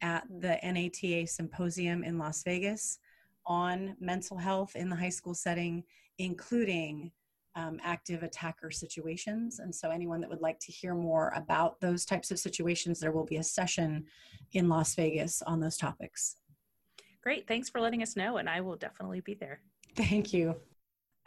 at 0.01 0.23
the 0.39 0.57
NATA 0.63 1.27
Symposium 1.27 2.03
in 2.03 2.17
Las 2.17 2.43
Vegas 2.43 2.99
on 3.45 3.95
mental 3.99 4.37
health 4.37 4.75
in 4.75 4.89
the 4.89 4.95
high 4.95 5.09
school 5.09 5.33
setting, 5.33 5.83
including 6.17 7.11
um, 7.55 7.79
active 7.83 8.23
attacker 8.23 8.71
situations. 8.71 9.59
And 9.59 9.73
so, 9.73 9.89
anyone 9.89 10.21
that 10.21 10.29
would 10.29 10.41
like 10.41 10.59
to 10.59 10.71
hear 10.71 10.95
more 10.95 11.33
about 11.35 11.79
those 11.81 12.05
types 12.05 12.31
of 12.31 12.39
situations, 12.39 12.99
there 12.99 13.11
will 13.11 13.25
be 13.25 13.37
a 13.37 13.43
session 13.43 14.05
in 14.53 14.69
Las 14.69 14.95
Vegas 14.95 15.41
on 15.41 15.59
those 15.59 15.77
topics. 15.77 16.37
Great. 17.21 17.47
Thanks 17.47 17.69
for 17.69 17.81
letting 17.81 18.01
us 18.01 18.15
know, 18.15 18.37
and 18.37 18.49
I 18.49 18.61
will 18.61 18.77
definitely 18.77 19.21
be 19.21 19.35
there. 19.35 19.61
Thank 19.95 20.33
you. 20.33 20.55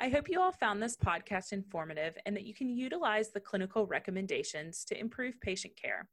I 0.01 0.09
hope 0.09 0.29
you 0.29 0.41
all 0.41 0.51
found 0.51 0.83
this 0.83 0.97
podcast 0.97 1.53
informative 1.53 2.17
and 2.27 2.35
that 2.35 2.45
you 2.45 2.53
can 2.53 2.69
utilize 2.69 3.31
the 3.31 3.39
clinical 3.39 3.87
recommendations 3.87 4.85
to 4.87 4.99
improve 4.99 5.41
patient 5.41 5.75
care. 5.81 6.09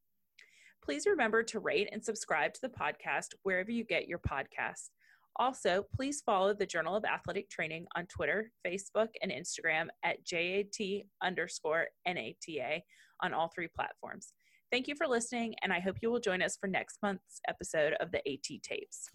Please 0.84 1.08
remember 1.08 1.42
to 1.44 1.60
rate 1.60 1.90
and 1.92 2.04
subscribe 2.04 2.54
to 2.54 2.62
the 2.62 2.70
podcast 2.70 3.30
wherever 3.42 3.72
you 3.72 3.84
get 3.84 4.08
your 4.08 4.20
podcast. 4.20 4.90
Also, 5.38 5.86
please 5.96 6.22
follow 6.26 6.54
the 6.54 6.66
Journal 6.66 6.96
of 6.96 7.06
Athletic 7.06 7.50
Training 7.50 7.86
on 7.96 8.06
Twitter, 8.08 8.52
Facebook, 8.66 9.10
and 9.22 9.32
Instagram 9.32 9.88
at 10.04 10.26
JAT 10.26 11.06
underscore 11.24 11.88
NATA 12.06 12.82
on 13.22 13.34
all 13.34 13.50
three 13.54 13.70
platforms. 13.74 14.34
Thank 14.72 14.88
you 14.88 14.96
for 14.96 15.08
listening, 15.08 15.56
and 15.64 15.74
I 15.74 15.80
hope 15.80 15.98
you 16.02 16.10
will 16.12 16.20
join 16.20 16.42
us 16.42 16.58
for 16.60 16.68
next 16.68 17.00
month's 17.04 17.42
episode 17.48 17.94
of 18.00 18.12
the 18.12 18.20
AT 18.28 18.62
Tapes. 18.64 19.10